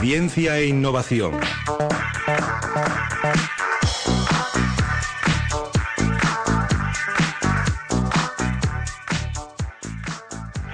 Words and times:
Ciencia 0.00 0.58
e 0.58 0.66
innovación. 0.66 1.32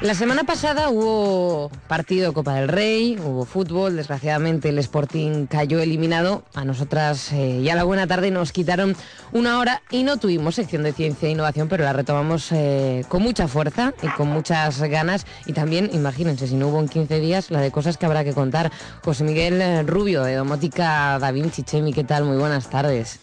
La 0.02 0.14
semana 0.16 0.42
pasada 0.42 0.88
hubo 0.90 1.70
partido 1.86 2.26
de 2.26 2.34
Copa 2.34 2.54
del 2.54 2.66
Rey, 2.66 3.16
hubo 3.24 3.44
fútbol, 3.44 3.94
desgraciadamente 3.94 4.70
el 4.70 4.78
Sporting 4.78 5.46
cayó 5.46 5.78
eliminado. 5.78 6.42
A 6.54 6.64
nosotras 6.64 7.32
eh, 7.32 7.62
ya 7.62 7.76
la 7.76 7.84
buena 7.84 8.08
tarde 8.08 8.32
nos 8.32 8.50
quitaron 8.50 8.96
una 9.32 9.60
hora 9.60 9.80
y 9.92 10.02
no 10.02 10.16
tuvimos 10.16 10.56
sección 10.56 10.82
de 10.82 10.92
ciencia 10.92 11.28
e 11.28 11.30
innovación, 11.30 11.68
pero 11.68 11.84
la 11.84 11.92
retomamos 11.92 12.50
eh, 12.50 13.04
con 13.08 13.22
mucha 13.22 13.46
fuerza 13.46 13.94
y 14.02 14.08
con 14.08 14.26
muchas 14.26 14.82
ganas. 14.82 15.24
Y 15.46 15.52
también, 15.52 15.88
imagínense, 15.92 16.48
si 16.48 16.56
no 16.56 16.66
hubo 16.66 16.80
en 16.80 16.88
15 16.88 17.20
días, 17.20 17.52
la 17.52 17.60
de 17.60 17.70
cosas 17.70 17.96
que 17.96 18.04
habrá 18.04 18.24
que 18.24 18.32
contar. 18.32 18.72
José 19.04 19.22
Miguel 19.22 19.62
eh, 19.62 19.84
Rubio, 19.84 20.24
de 20.24 20.34
Domótica 20.34 21.16
Da 21.20 21.30
Vinci. 21.30 21.62
Chemi, 21.62 21.92
¿qué 21.92 22.02
tal? 22.02 22.24
Muy 22.24 22.38
buenas 22.38 22.68
tardes. 22.68 23.20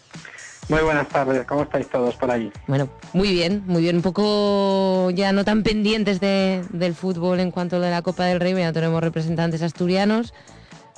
Muy 0.70 0.82
buenas 0.82 1.08
tardes, 1.08 1.44
¿cómo 1.46 1.62
estáis 1.62 1.88
todos 1.88 2.14
por 2.14 2.30
ahí? 2.30 2.52
Bueno, 2.68 2.88
muy 3.12 3.32
bien, 3.32 3.64
muy 3.66 3.82
bien, 3.82 3.96
un 3.96 4.02
poco 4.02 5.10
ya 5.10 5.32
no 5.32 5.44
tan 5.44 5.64
pendientes 5.64 6.20
del 6.20 6.94
fútbol 6.94 7.40
en 7.40 7.50
cuanto 7.50 7.76
a 7.76 7.78
de 7.80 7.90
la 7.90 8.02
Copa 8.02 8.26
del 8.26 8.38
Rey, 8.38 8.54
ya 8.54 8.72
tenemos 8.72 9.02
representantes 9.02 9.62
asturianos, 9.62 10.32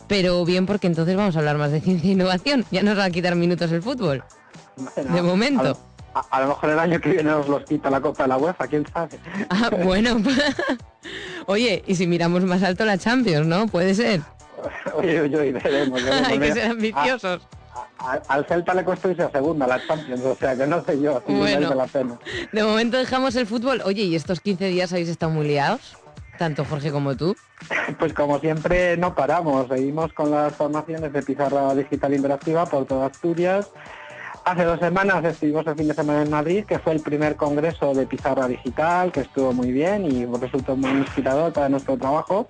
pero 0.08 0.44
bien 0.44 0.66
porque 0.66 0.88
entonces 0.88 1.16
vamos 1.16 1.36
a 1.36 1.38
hablar 1.38 1.56
más 1.56 1.72
de 1.72 1.80
ciencia 1.80 2.10
e 2.10 2.12
innovación, 2.12 2.66
ya 2.70 2.82
nos 2.82 2.98
va 2.98 3.04
a 3.04 3.10
quitar 3.10 3.34
minutos 3.34 3.72
el 3.72 3.80
fútbol, 3.82 4.22
de 4.96 5.22
momento. 5.22 5.78
A, 6.30 6.42
lo 6.42 6.48
mejor 6.48 6.68
el 6.68 6.78
año 6.78 7.00
que 7.00 7.08
viene 7.08 7.30
nos 7.30 7.48
los 7.48 7.64
quita 7.64 7.88
la 7.88 8.02
Copa 8.02 8.24
de 8.24 8.28
la 8.28 8.36
UEFA, 8.36 8.66
quién 8.66 8.86
sabe. 8.92 9.18
Ah, 9.48 9.70
bueno, 9.82 10.18
oye, 11.46 11.82
y 11.86 11.94
si 11.94 12.06
miramos 12.06 12.44
más 12.44 12.62
alto 12.62 12.84
la 12.84 12.98
Champions, 12.98 13.46
¿no? 13.46 13.66
Puede 13.68 13.94
ser. 13.94 14.20
Oye, 14.94 15.22
oye, 15.22 15.52
veremos. 15.52 16.02
Hay 16.26 16.38
que 16.38 16.52
ser 16.52 16.72
ambiciosos 16.72 17.40
al 18.28 18.46
Celta 18.46 18.74
le 18.74 18.84
cuesta 18.84 19.10
irse 19.10 19.22
a 19.22 19.30
segunda, 19.30 19.66
la 19.66 19.84
Champions, 19.86 20.22
o 20.24 20.34
sea 20.34 20.56
que 20.56 20.66
no 20.66 20.82
sé 20.84 21.00
yo 21.00 21.22
si 21.26 21.32
bueno, 21.32 21.74
la 21.74 21.86
pena. 21.86 22.18
De 22.52 22.62
momento 22.62 22.98
dejamos 22.98 23.36
el 23.36 23.46
fútbol. 23.46 23.82
Oye, 23.84 24.02
¿y 24.02 24.14
estos 24.14 24.40
15 24.40 24.66
días 24.66 24.92
habéis 24.92 25.08
estado 25.08 25.32
muy 25.32 25.46
liados? 25.46 25.96
Tanto 26.38 26.64
Jorge 26.64 26.90
como 26.90 27.16
tú. 27.16 27.36
Pues 27.98 28.12
como 28.12 28.40
siempre 28.40 28.96
no 28.96 29.14
paramos, 29.14 29.68
seguimos 29.68 30.12
con 30.12 30.30
las 30.32 30.54
formaciones 30.54 31.12
de 31.12 31.22
pizarra 31.22 31.72
digital 31.74 32.14
interactiva 32.14 32.66
por 32.66 32.86
toda 32.86 33.06
Asturias. 33.06 33.70
Hace 34.44 34.64
dos 34.64 34.80
semanas 34.80 35.24
estuvimos 35.24 35.64
el 35.68 35.76
fin 35.76 35.86
de 35.86 35.94
semana 35.94 36.22
en 36.22 36.30
Madrid, 36.30 36.64
que 36.64 36.80
fue 36.80 36.94
el 36.94 37.00
primer 37.00 37.36
congreso 37.36 37.94
de 37.94 38.06
pizarra 38.06 38.48
digital, 38.48 39.12
que 39.12 39.20
estuvo 39.20 39.52
muy 39.52 39.70
bien 39.70 40.04
y 40.04 40.26
resultó 40.26 40.74
muy 40.74 40.90
inspirador 40.90 41.52
para 41.52 41.68
nuestro 41.68 41.96
trabajo. 41.96 42.48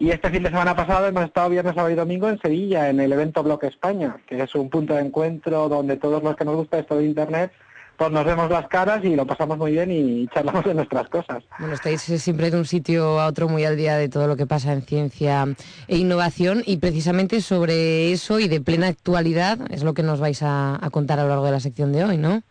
Y 0.00 0.10
este 0.10 0.30
fin 0.30 0.44
de 0.44 0.50
semana 0.50 0.76
pasado 0.76 1.06
hemos 1.06 1.24
estado 1.24 1.50
viernes, 1.50 1.74
sábado 1.74 1.92
y 1.92 1.96
domingo 1.96 2.28
en 2.28 2.40
Sevilla, 2.40 2.88
en 2.88 3.00
el 3.00 3.12
evento 3.12 3.42
Bloque 3.42 3.66
España, 3.66 4.16
que 4.26 4.40
es 4.40 4.54
un 4.54 4.70
punto 4.70 4.94
de 4.94 5.00
encuentro 5.00 5.68
donde 5.68 5.96
todos 5.96 6.22
los 6.22 6.36
que 6.36 6.44
nos 6.44 6.54
gusta 6.54 6.78
esto 6.78 6.96
de 6.96 7.04
Internet, 7.04 7.50
pues 7.96 8.12
nos 8.12 8.24
vemos 8.24 8.48
las 8.48 8.68
caras 8.68 9.04
y 9.04 9.16
lo 9.16 9.26
pasamos 9.26 9.58
muy 9.58 9.72
bien 9.72 9.90
y 9.90 10.28
charlamos 10.28 10.64
de 10.64 10.72
nuestras 10.72 11.08
cosas. 11.08 11.42
Bueno, 11.58 11.74
estáis 11.74 12.00
siempre 12.00 12.48
de 12.48 12.56
un 12.56 12.64
sitio 12.64 13.18
a 13.18 13.26
otro 13.26 13.48
muy 13.48 13.64
al 13.64 13.76
día 13.76 13.96
de 13.96 14.08
todo 14.08 14.28
lo 14.28 14.36
que 14.36 14.46
pasa 14.46 14.72
en 14.72 14.82
ciencia 14.82 15.44
e 15.88 15.96
innovación 15.96 16.62
y 16.64 16.76
precisamente 16.76 17.40
sobre 17.40 18.12
eso 18.12 18.38
y 18.38 18.46
de 18.46 18.60
plena 18.60 18.86
actualidad 18.86 19.58
es 19.72 19.82
lo 19.82 19.94
que 19.94 20.04
nos 20.04 20.20
vais 20.20 20.40
a, 20.44 20.78
contar 20.92 21.18
a 21.18 21.24
lo 21.24 21.30
largo 21.30 21.46
de 21.46 21.50
la 21.50 21.60
sección 21.60 21.92
de 21.92 22.04
hoy, 22.04 22.18
¿no? 22.18 22.42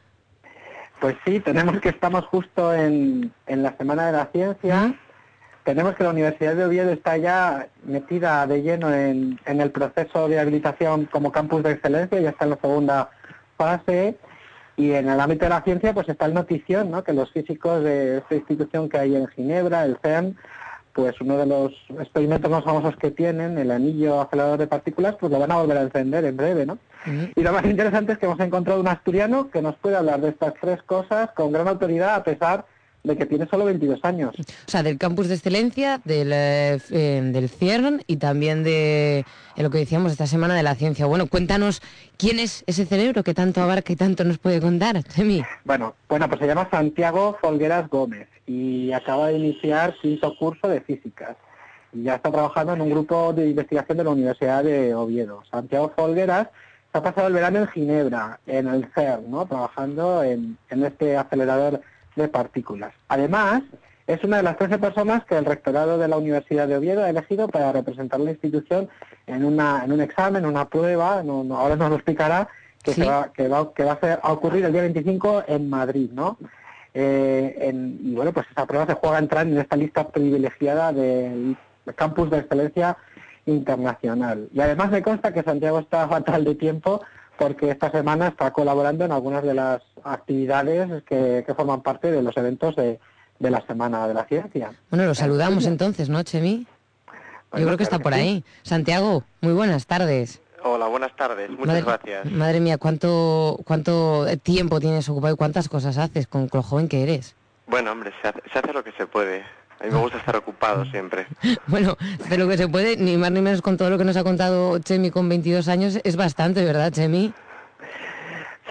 Pues 1.00 1.16
sí, 1.26 1.40
tenemos 1.40 1.80
que 1.80 1.90
estamos 1.90 2.26
justo 2.26 2.74
en, 2.74 3.32
la 3.46 3.78
Semana 3.78 4.08
de 4.08 4.12
la 4.12 4.26
Ciencia 4.34 5.00
tenemos 5.68 5.96
que 5.96 6.06
la 6.06 6.12
Universidad 6.12 6.56
de 6.56 6.64
Oviedo 6.64 6.94
está 6.94 7.18
ya 7.18 7.68
metida 7.84 8.48
de 8.48 8.62
lleno 8.62 8.94
en, 8.94 9.38
el 9.46 9.70
proceso 9.70 10.30
de 10.30 10.40
habilitación 10.40 11.08
como 11.08 11.34
campus 11.34 11.62
de 11.62 11.74
excelencia, 11.74 12.22
ya 12.22 12.30
está 12.30 12.46
en 12.46 12.52
la 12.52 12.58
segunda 12.62 13.10
fase 13.58 14.16
y 14.78 14.94
en 14.94 15.10
el 15.10 15.20
ámbito 15.20 15.44
de 15.44 15.50
la 15.50 15.64
ciencia 15.64 15.94
pues 15.94 16.08
está 16.08 16.26
el 16.26 16.34
notición, 16.34 16.90
¿no? 16.90 17.04
que 17.04 17.12
los 17.12 17.34
físicos 17.34 17.84
de 17.84 18.20
esta 18.20 18.36
institución 18.36 18.88
que 18.88 18.98
hay 18.98 19.18
en 19.18 19.28
Ginebra, 19.28 19.84
el 19.84 19.98
CERN, 20.02 20.38
pues 20.94 21.20
uno 21.20 21.38
de 21.38 21.46
los 21.46 21.74
experimentos 22.00 22.50
más 22.50 22.64
famosos 22.64 22.96
que 22.96 23.12
tienen, 23.12 23.58
el 23.58 23.72
anillo 23.72 24.22
acelerador 24.22 24.60
de 24.60 24.68
partículas, 24.68 25.16
pues 25.20 25.34
lo 25.34 25.38
van 25.38 25.52
a 25.52 25.58
volver 25.58 25.80
a 25.80 25.82
encender 25.82 26.24
en 26.24 26.38
breve, 26.38 26.66
¿no? 26.66 26.78
Y 27.36 27.44
lo 27.44 27.52
más 27.52 27.66
interesante 27.66 28.14
es 28.14 28.20
que 28.20 28.26
hemos 28.26 28.40
encontrado 28.40 28.80
un 28.80 28.88
asturiano 28.88 29.52
que 29.52 29.62
nos 29.62 29.76
puede 29.76 29.98
hablar 29.98 30.22
de 30.22 30.30
estas 30.30 30.54
tres 30.62 30.82
cosas 30.84 31.30
con 31.32 31.52
gran 31.52 31.68
autoridad 31.68 32.16
a 32.16 32.24
pesar 32.24 32.66
de 33.04 33.18
que 33.18 33.26
tiene 33.26 33.48
solo 33.48 33.66
22 33.66 34.00
años. 34.04 34.36
O 34.38 34.72
sea, 34.72 34.84
del 34.84 34.98
campus 34.98 35.28
de 35.28 35.36
excelencia, 35.36 36.02
del, 36.04 36.32
eh, 36.34 36.80
eh, 36.92 37.22
del 37.24 37.50
CIERN 37.50 38.04
y 38.08 38.18
también 38.18 38.64
de 38.64 39.26
lo 39.56 39.70
que 39.70 39.80
decíamos 39.80 40.12
esta 40.12 40.28
semana 40.28 40.56
de 40.56 40.64
la 40.64 40.76
ciencia. 40.76 41.06
Bueno, 41.06 41.28
cuéntanos 41.28 41.82
quién 42.18 42.40
es 42.40 42.64
ese 42.68 42.86
cerebro 42.86 43.24
que 43.24 43.34
tanto 43.34 43.62
abarca 43.62 43.94
y 43.94 43.96
tanto 43.96 44.24
nos 44.24 44.38
puede 44.38 44.62
contar, 44.62 45.02
Chemi. 45.04 45.44
Bueno, 45.64 45.96
bueno, 46.10 46.28
pues 46.28 46.40
se 46.40 46.48
llama 46.48 46.70
Santiago 46.70 47.38
Folgueras 47.42 47.90
Gómez 47.90 48.28
y 48.46 48.92
acaba 48.92 49.28
de 49.28 49.38
iniciar 49.38 49.96
quinto 50.02 50.36
curso 50.38 50.68
de 50.68 50.82
físicas. 50.82 51.36
Y 51.94 52.04
ya 52.04 52.16
está 52.16 52.32
trabajando 52.32 52.74
en 52.74 52.82
un 52.82 52.90
grupo 52.90 53.34
de 53.34 53.50
investigación 53.50 53.98
de 53.98 54.04
la 54.04 54.10
Universidad 54.12 54.64
de 54.64 54.94
Oviedo. 54.94 55.44
Santiago 55.50 55.94
Folgueras 55.96 56.50
se 56.92 56.98
ha 56.98 57.04
pasado 57.04 57.28
el 57.28 57.34
verano 57.34 57.60
en 57.60 57.68
Ginebra, 57.68 58.40
en 58.46 58.68
el 58.68 58.88
CERN, 58.94 59.30
¿no? 59.32 59.46
trabajando 59.46 60.24
en, 60.24 60.58
en 60.70 60.86
este 60.86 61.18
acelerador 61.18 61.82
de 62.18 62.28
partículas. 62.28 62.94
Además, 63.08 63.64
es 64.08 64.24
una 64.24 64.38
de 64.38 64.44
las 64.44 64.58
13 64.58 64.80
personas 64.80 65.26
que 65.26 65.38
el 65.38 65.46
rectorado 65.46 65.98
de 65.98 66.08
la 66.08 66.18
Universidad 66.18 66.68
de 66.68 66.78
Oviedo 66.78 67.04
ha 67.04 67.10
elegido 67.10 67.48
para 67.48 67.72
representar 67.72 68.20
la 68.20 68.32
institución 68.32 68.90
en, 69.28 69.46
una, 69.46 69.84
en 69.84 69.92
un 69.92 70.02
examen, 70.02 70.46
una 70.46 70.68
prueba, 70.68 71.20
ahora 71.20 71.76
nos 71.76 71.90
lo 71.90 71.96
explicará, 71.96 72.48
que, 72.84 73.04
va, 73.04 73.32
que, 73.34 73.48
va, 73.48 73.74
que 73.74 73.84
va 73.84 74.00
a, 74.22 74.32
ocurrir 74.32 74.64
el 74.66 74.72
día 74.72 74.82
25 74.82 75.44
en 75.48 75.70
Madrid, 75.70 76.10
¿no? 76.14 76.38
Eh, 76.94 77.72
y 78.02 78.16
bueno, 78.16 78.32
pues 78.32 78.48
esa 78.50 78.66
prueba 78.66 78.86
se 78.88 78.94
juega 78.94 79.18
a 79.18 79.20
entrar 79.20 79.46
en 79.46 79.58
esta 79.58 79.76
lista 79.76 80.08
privilegiada 80.08 80.94
del 80.94 81.58
campus 81.96 82.32
de 82.32 82.40
excelencia 82.40 82.98
internacional. 83.46 84.48
Y 84.54 84.62
además 84.62 84.90
me 84.90 85.02
consta 85.02 85.34
que 85.34 85.44
Santiago 85.44 85.80
está 85.80 86.08
fatal 86.08 86.44
de 86.46 86.56
tiempo 86.56 87.02
porque 87.38 87.72
esta 87.72 87.92
semana 87.92 88.30
está 88.30 88.52
colaborando 88.52 89.06
en 89.06 89.12
algunas 89.12 89.44
de 89.44 89.54
las 89.54 89.82
actividades 90.04 91.04
que, 91.04 91.46
forman 91.56 91.82
parte 91.82 92.12
de 92.12 92.22
los 92.22 92.36
eventos 92.38 92.76
de, 92.76 93.00
la 93.40 93.62
Semana 93.68 94.08
de 94.08 94.14
la 94.14 94.26
Ciencia. 94.26 94.72
Bueno, 94.90 95.06
lo 95.06 95.16
saludamos 95.16 95.66
entonces, 95.66 96.10
¿no, 96.10 96.22
Chemi? 96.24 96.66
Yo 97.54 97.66
creo 97.66 97.78
que 97.78 97.84
está 97.84 98.00
por 98.00 98.14
ahí. 98.14 98.44
Santiago, 98.64 99.24
muy 99.42 99.54
buenas 99.54 99.86
tardes. 99.86 100.42
Hola, 100.64 100.88
buenas 100.88 101.16
tardes. 101.16 101.50
Muchas 101.50 101.86
gracias. 101.86 102.26
Madre 102.32 102.60
mía, 102.60 102.78
¿cuánto, 102.78 103.60
¿cuánto 103.66 104.26
tiempo 104.44 104.80
tienes 104.80 105.08
ocupado 105.08 105.36
y 105.36 105.38
cuántas 105.38 105.70
cosas 105.70 105.98
haces 105.98 106.28
con 106.28 106.50
lo 106.52 106.64
joven 106.64 106.90
que 106.90 107.04
eres? 107.04 107.36
Bueno, 107.68 107.92
hombre, 107.92 108.12
se 108.22 108.28
hace, 108.28 108.74
lo 108.74 108.84
que 108.84 108.92
se 108.94 109.06
puede. 109.06 109.44
A 109.80 109.84
mí 109.84 109.92
me 109.92 110.00
gusta 110.00 110.18
estar 110.18 110.36
ocupado 110.36 110.86
siempre. 110.86 111.28
bueno, 111.68 111.98
de 112.30 112.38
lo 112.38 112.48
que 112.48 112.58
se 112.58 112.68
puede, 112.68 112.98
ni 112.98 113.16
más 113.18 113.32
ni 113.32 113.42
menos 113.42 113.62
con 113.62 113.78
todo 113.78 113.90
lo 113.90 113.98
que 113.98 114.06
nos 114.06 114.18
ha 114.18 114.24
contado 114.24 114.80
Chemi 114.80 115.12
con 115.12 115.30
22 115.30 115.68
años, 115.68 116.00
es 116.04 116.16
bastante, 116.16 116.66
¿verdad, 116.66 116.92
Chemi? 116.92 117.34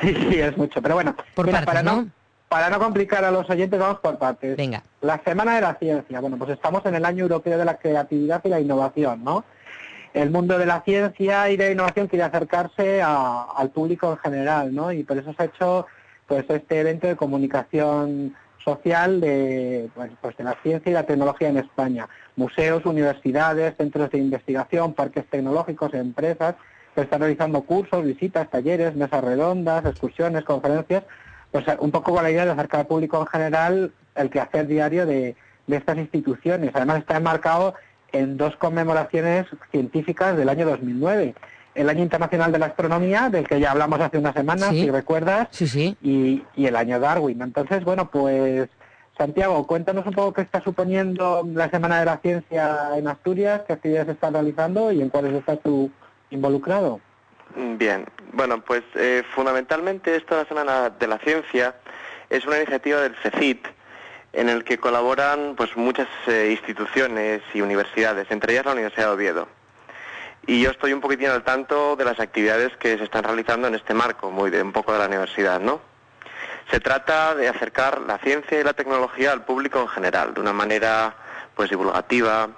Sí, 0.00 0.15
sí, 0.15 0.41
es 0.41 0.56
mucho. 0.56 0.83
Pero 0.83 0.95
bueno, 0.95 1.15
por 1.34 1.50
para 1.50 1.83
¿no? 1.83 2.09
Para 2.49 2.71
no 2.71 2.78
complicar 2.78 3.25
a 3.25 3.31
los 3.31 3.49
oyentes, 3.50 3.78
vamos 3.78 3.99
por 4.00 4.19
partes. 4.19 4.56
Venga. 4.56 4.83
La 5.00 5.21
Semana 5.25 5.56
de 5.56 5.62
la 5.62 5.75
Ciencia. 5.75 6.21
Bueno, 6.21 6.37
pues 6.37 6.50
estamos 6.50 6.84
en 6.87 6.95
el 6.95 7.05
Año 7.05 7.22
Europeo 7.25 7.59
de 7.59 7.65
la 7.65 7.77
Creatividad 7.77 8.41
y 8.45 8.49
la 8.49 8.61
Innovación, 8.61 9.25
¿no? 9.25 9.45
El 10.15 10.31
mundo 10.31 10.56
de 10.59 10.65
la 10.65 10.81
ciencia 10.83 11.50
y 11.50 11.56
de 11.56 11.66
la 11.66 11.71
innovación 11.72 12.06
quiere 12.06 12.25
acercarse 12.25 13.03
al 13.03 13.71
público 13.71 14.12
en 14.12 14.16
general, 14.19 14.75
¿no? 14.75 14.91
Y 14.91 15.03
por 15.03 15.19
eso 15.19 15.34
se 15.34 15.43
ha 15.43 15.47
hecho 15.47 15.87
pues 16.27 16.47
este 16.49 16.81
evento 16.81 17.06
de 17.06 17.16
comunicación 17.16 18.34
social 18.66 19.21
de, 19.21 19.88
pues, 19.94 20.37
de 20.37 20.44
la 20.44 20.56
ciencia 20.62 20.91
y 20.91 20.93
la 20.93 21.06
tecnología 21.06 21.49
en 21.49 21.59
España. 21.59 22.09
Museos, 22.34 22.84
universidades, 22.84 23.77
centros 23.77 24.10
de 24.10 24.18
investigación, 24.18 24.92
parques 24.92 25.24
tecnológicos, 25.27 25.95
empresas 25.95 26.57
que 26.95 27.03
están 27.03 27.21
realizando 27.21 27.63
cursos, 27.63 28.04
visitas, 28.04 28.51
talleres, 28.51 28.97
mesas 28.97 29.22
redondas, 29.22 29.84
excursiones, 29.84 30.42
conferencias, 30.45 31.04
pues 31.53 31.65
un 31.78 31.92
poco 31.92 32.13
con 32.13 32.24
la 32.24 32.30
idea 32.30 32.45
de 32.45 32.51
acercar 32.51 32.80
al 32.80 32.86
público 32.86 33.21
en 33.21 33.27
general 33.27 33.92
el 34.16 34.30
quehacer 34.30 34.66
diario 34.66 35.07
de, 35.07 35.36
de 35.69 35.77
estas 35.77 35.97
instituciones. 35.98 36.72
Además 36.74 36.98
está 36.98 37.19
enmarcado 37.19 37.74
en 38.10 38.36
dos 38.36 38.57
conmemoraciones 38.57 39.47
científicas 39.71 40.36
del 40.36 40.48
año 40.48 40.66
2009 40.66 41.34
el 41.77 41.89
Año 41.89 42.03
Internacional 42.03 42.51
de 42.51 42.59
la 42.59 42.67
Astronomía, 42.67 43.28
del 43.28 43.47
que 43.47 43.61
ya 43.61 43.71
hablamos 43.71 44.01
hace 44.01 44.19
unas 44.19 44.34
semanas, 44.34 44.71
si 44.71 44.91
recuerdas, 44.91 45.49
sí, 45.51 45.69
sí. 45.69 45.97
Y, 46.03 46.43
y, 46.57 46.67
el 46.67 46.75
Año 46.75 46.99
Darwin. 46.99 47.43
Entonces, 47.43 47.84
bueno, 47.84 48.11
pues 48.11 48.69
Santiago, 49.17 49.67
cuéntanos 49.67 50.07
un 50.07 50.13
poco 50.13 50.34
qué 50.34 50.43
está 50.43 50.63
suponiendo 50.63 51.47
la 51.55 51.71
Semana 51.71 52.01
de 52.01 52.07
la 52.07 52.19
Ciencia 52.19 52.91
en 52.97 53.09
Asturias, 53.09 53.63
qué 53.67 53.75
actividades 53.75 54.09
están 54.09 54.34
realizando 54.34 54.93
y 54.93 55.01
en 55.01 55.09
cuáles 55.09 55.34
estás 55.34 55.61
tú 55.63 55.91
involucrado. 56.31 57.01
Bien, 57.79 58.07
bueno, 58.33 58.61
pues 58.61 58.83
eh, 58.95 59.22
fundamentalmente 59.34 60.17
esta 60.17 60.45
Semana 60.47 60.91
de 60.91 61.07
la 61.07 61.19
Ciencia 61.19 61.75
es 62.29 62.45
una 62.47 62.59
iniciativa 62.59 63.01
del 63.01 63.15
CECIT, 63.22 63.67
en 64.34 64.51
el 64.51 64.65
que 64.65 64.77
colaboran 64.77 65.55
pues 65.57 65.75
muchas 65.77 66.09
eh, 66.27 66.49
instituciones 66.51 67.41
y 67.55 67.63
universidades, 67.63 68.31
entre 68.31 68.53
ellas 68.53 68.67
la 68.67 68.72
Universidad 68.72 69.07
de 69.07 69.13
Oviedo. 69.13 69.49
Y 70.47 70.60
yo 70.60 70.71
estoy 70.71 70.93
un 70.93 71.01
poquitín 71.01 71.28
al 71.28 71.43
tanto 71.43 71.97
de 71.97 72.04
las 72.04 72.21
actividades 72.21 72.77
que 72.77 72.97
se 72.97 73.04
están 73.04 73.25
realizando 73.25 73.66
en 73.66 73.75
este 73.75 73.95
marco, 73.95 74.31
muy 74.31 74.51
de 74.51 74.63
un 74.63 74.72
poco 74.72 74.93
de 74.93 75.01
la 75.01 75.07
universidad, 75.07 75.59
¿no? 75.59 75.81
Se 76.71 76.78
trata 76.78 77.34
de 77.34 77.48
acercar 77.48 78.01
la 78.03 78.19
ciencia 78.19 78.60
y 78.60 78.65
la 78.65 78.72
tecnología 78.72 79.33
al 79.33 79.45
público 79.45 79.81
en 79.81 79.89
general, 79.89 80.34
de 80.34 80.41
una 80.41 80.53
manera 80.53 81.16
pues 81.57 81.71
divulgativa. 81.71 82.48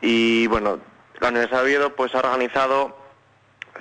Y 0.00 0.46
bueno, 0.46 0.78
la 1.18 1.28
Universidad 1.28 1.58
de 1.58 1.64
Oviedo 1.64 1.94
pues 1.94 2.14
ha 2.14 2.20
organizado 2.20 2.96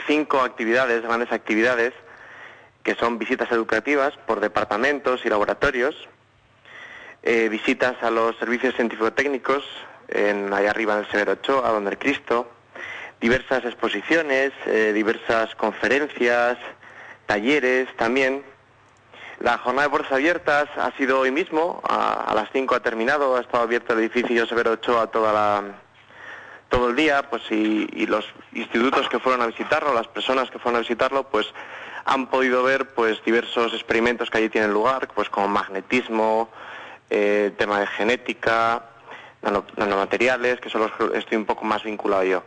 cinco 0.06 0.42
actividades, 0.42 1.04
grandes 1.04 1.32
actividades, 1.32 1.94
que 2.84 2.96
son 2.96 3.20
visitas 3.20 3.52
educativas 3.52 4.18
por 4.26 4.42
departamentos 4.42 5.22
y 5.26 5.30
laboratorios, 5.30 5.96
eh, 7.24 7.48
visitas 7.50 8.02
a 8.02 8.10
los 8.10 8.38
servicios 8.38 8.76
científico-técnicos, 8.76 9.64
en, 10.10 10.54
allá 10.54 10.72
arriba 10.72 10.94
en 10.94 11.00
el 11.00 11.12
Severo 11.12 11.34
Ochoa, 11.34 11.70
donde 11.70 11.92
el 11.92 11.98
Cristo, 11.98 12.50
diversas 13.20 13.66
exposiciones, 13.66 14.52
eh, 14.66 14.92
diversas 14.94 15.54
conferencias, 15.56 16.58
talleres 17.26 17.88
también. 17.98 18.44
La 19.40 19.58
jornada 19.58 19.88
de 19.88 19.92
puertas 19.92 20.12
abiertas 20.12 20.70
ha 20.78 20.92
sido 20.98 21.20
hoy 21.20 21.32
mismo, 21.32 21.82
a, 21.88 22.34
las 22.36 22.50
5 22.52 22.76
ha 22.76 22.80
terminado, 22.82 23.38
ha 23.38 23.42
estado 23.42 23.64
abierto 23.64 23.94
el 23.94 24.00
edificio 24.00 24.46
Severo 24.46 24.72
Ochoa 24.72 25.08
toda 25.08 25.32
la, 25.32 25.64
todo 26.68 26.90
el 26.90 26.96
día, 26.96 27.30
pues 27.30 27.44
y, 27.50 28.06
los 28.06 28.26
institutos 28.54 29.08
que 29.08 29.20
fueron 29.20 29.42
a 29.42 29.48
visitarlo, 29.48 29.94
las 29.94 30.08
personas 30.08 30.50
que 30.52 30.60
fueron 30.60 30.78
a 30.78 30.80
visitarlo, 30.82 31.24
pues 31.24 31.48
han 32.04 32.28
podido 32.28 32.64
ver 32.64 32.94
pues 32.94 33.24
diversos 33.24 33.74
experimentos 33.74 34.30
que 34.30 34.40
allí 34.40 34.50
tienen 34.50 34.74
lugar, 34.74 35.08
pues 35.14 35.30
como 35.30 35.48
magnetismo, 35.48 36.50
eh, 37.10 37.52
tema 37.58 37.80
de 37.80 37.88
genética, 37.88 38.84
nanomateriales, 39.42 40.60
que 40.60 40.70
son 40.70 40.82
los 40.82 40.92
que 40.92 41.18
estoy 41.18 41.38
un 41.38 41.46
poco 41.46 41.64
más 41.64 41.84
vinculado 41.84 42.24
yo. 42.24 42.44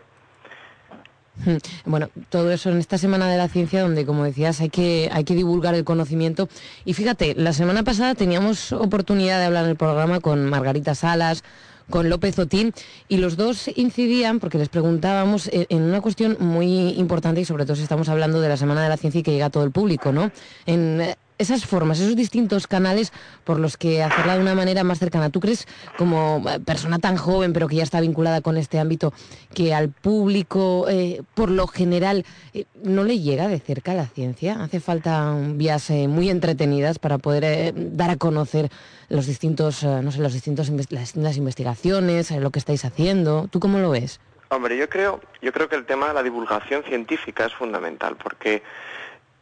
Hmm. 1.44 1.56
Bueno, 1.86 2.10
todo 2.28 2.52
eso 2.52 2.70
en 2.70 2.78
esta 2.78 2.98
semana 2.98 3.30
de 3.30 3.38
la 3.38 3.48
ciencia 3.48 3.82
donde, 3.82 4.04
como 4.04 4.24
decías, 4.24 4.60
hay 4.60 4.68
que, 4.68 5.08
hay 5.12 5.24
que 5.24 5.34
divulgar 5.34 5.74
el 5.74 5.84
conocimiento. 5.84 6.48
Y 6.84 6.92
fíjate, 6.94 7.34
la 7.34 7.52
semana 7.52 7.82
pasada 7.82 8.14
teníamos 8.14 8.72
oportunidad 8.72 9.38
de 9.38 9.46
hablar 9.46 9.64
en 9.64 9.70
el 9.70 9.76
programa 9.76 10.20
con 10.20 10.44
Margarita 10.44 10.94
Salas, 10.94 11.42
con 11.90 12.08
López 12.08 12.38
Otín 12.38 12.72
y 13.08 13.18
los 13.18 13.36
dos 13.36 13.68
incidían 13.76 14.40
porque 14.40 14.58
les 14.58 14.68
preguntábamos 14.68 15.50
en 15.52 15.82
una 15.82 16.00
cuestión 16.00 16.36
muy 16.38 16.90
importante 16.90 17.40
y 17.40 17.44
sobre 17.44 17.64
todo 17.64 17.76
si 17.76 17.82
estamos 17.82 18.08
hablando 18.08 18.40
de 18.40 18.48
la 18.48 18.56
Semana 18.56 18.82
de 18.82 18.88
la 18.88 18.96
Ciencia 18.96 19.20
y 19.20 19.22
que 19.22 19.32
llega 19.32 19.46
a 19.46 19.50
todo 19.50 19.64
el 19.64 19.72
público, 19.72 20.12
¿no? 20.12 20.30
En 20.66 21.00
eh, 21.00 21.16
esas 21.38 21.66
formas, 21.66 22.00
esos 22.00 22.16
distintos 22.16 22.66
canales 22.66 23.12
por 23.44 23.58
los 23.58 23.76
que 23.76 24.02
hacerla 24.02 24.34
de 24.34 24.40
una 24.40 24.54
manera 24.54 24.84
más 24.84 24.98
cercana. 24.98 25.30
¿Tú 25.30 25.40
crees, 25.40 25.66
como 25.98 26.44
eh, 26.48 26.60
persona 26.60 26.98
tan 26.98 27.16
joven, 27.16 27.52
pero 27.52 27.68
que 27.68 27.76
ya 27.76 27.82
está 27.82 28.00
vinculada 28.00 28.40
con 28.40 28.56
este 28.56 28.78
ámbito, 28.78 29.12
que 29.54 29.74
al 29.74 29.90
público, 29.90 30.86
eh, 30.88 31.22
por 31.34 31.50
lo 31.50 31.66
general, 31.66 32.24
eh, 32.54 32.66
no 32.82 33.04
le 33.04 33.18
llega 33.18 33.48
de 33.48 33.58
cerca 33.60 33.94
la 33.94 34.06
ciencia? 34.06 34.62
¿Hace 34.62 34.80
falta 34.80 35.36
vías 35.54 35.90
muy 35.90 36.30
entretenidas 36.30 36.98
para 36.98 37.18
poder 37.18 37.74
dar 37.96 38.10
a 38.10 38.16
conocer 38.16 38.70
los 39.08 39.26
distintos, 39.26 39.82
no 39.82 40.10
sé, 40.10 40.20
los 40.20 40.32
distintos 40.32 40.70
las, 40.90 41.16
las 41.16 41.36
investigaciones, 41.36 42.30
lo 42.30 42.50
que 42.50 42.58
estáis 42.58 42.84
haciendo? 42.84 43.48
¿Tú 43.50 43.60
cómo 43.60 43.78
lo 43.78 43.90
ves? 43.90 44.20
Hombre, 44.52 44.76
yo 44.76 44.86
creo, 44.88 45.18
yo 45.40 45.50
creo 45.50 45.66
que 45.68 45.76
el 45.76 45.86
tema 45.86 46.08
de 46.08 46.14
la 46.14 46.22
divulgación 46.22 46.82
científica 46.84 47.46
es 47.46 47.54
fundamental, 47.54 48.16
porque 48.22 48.62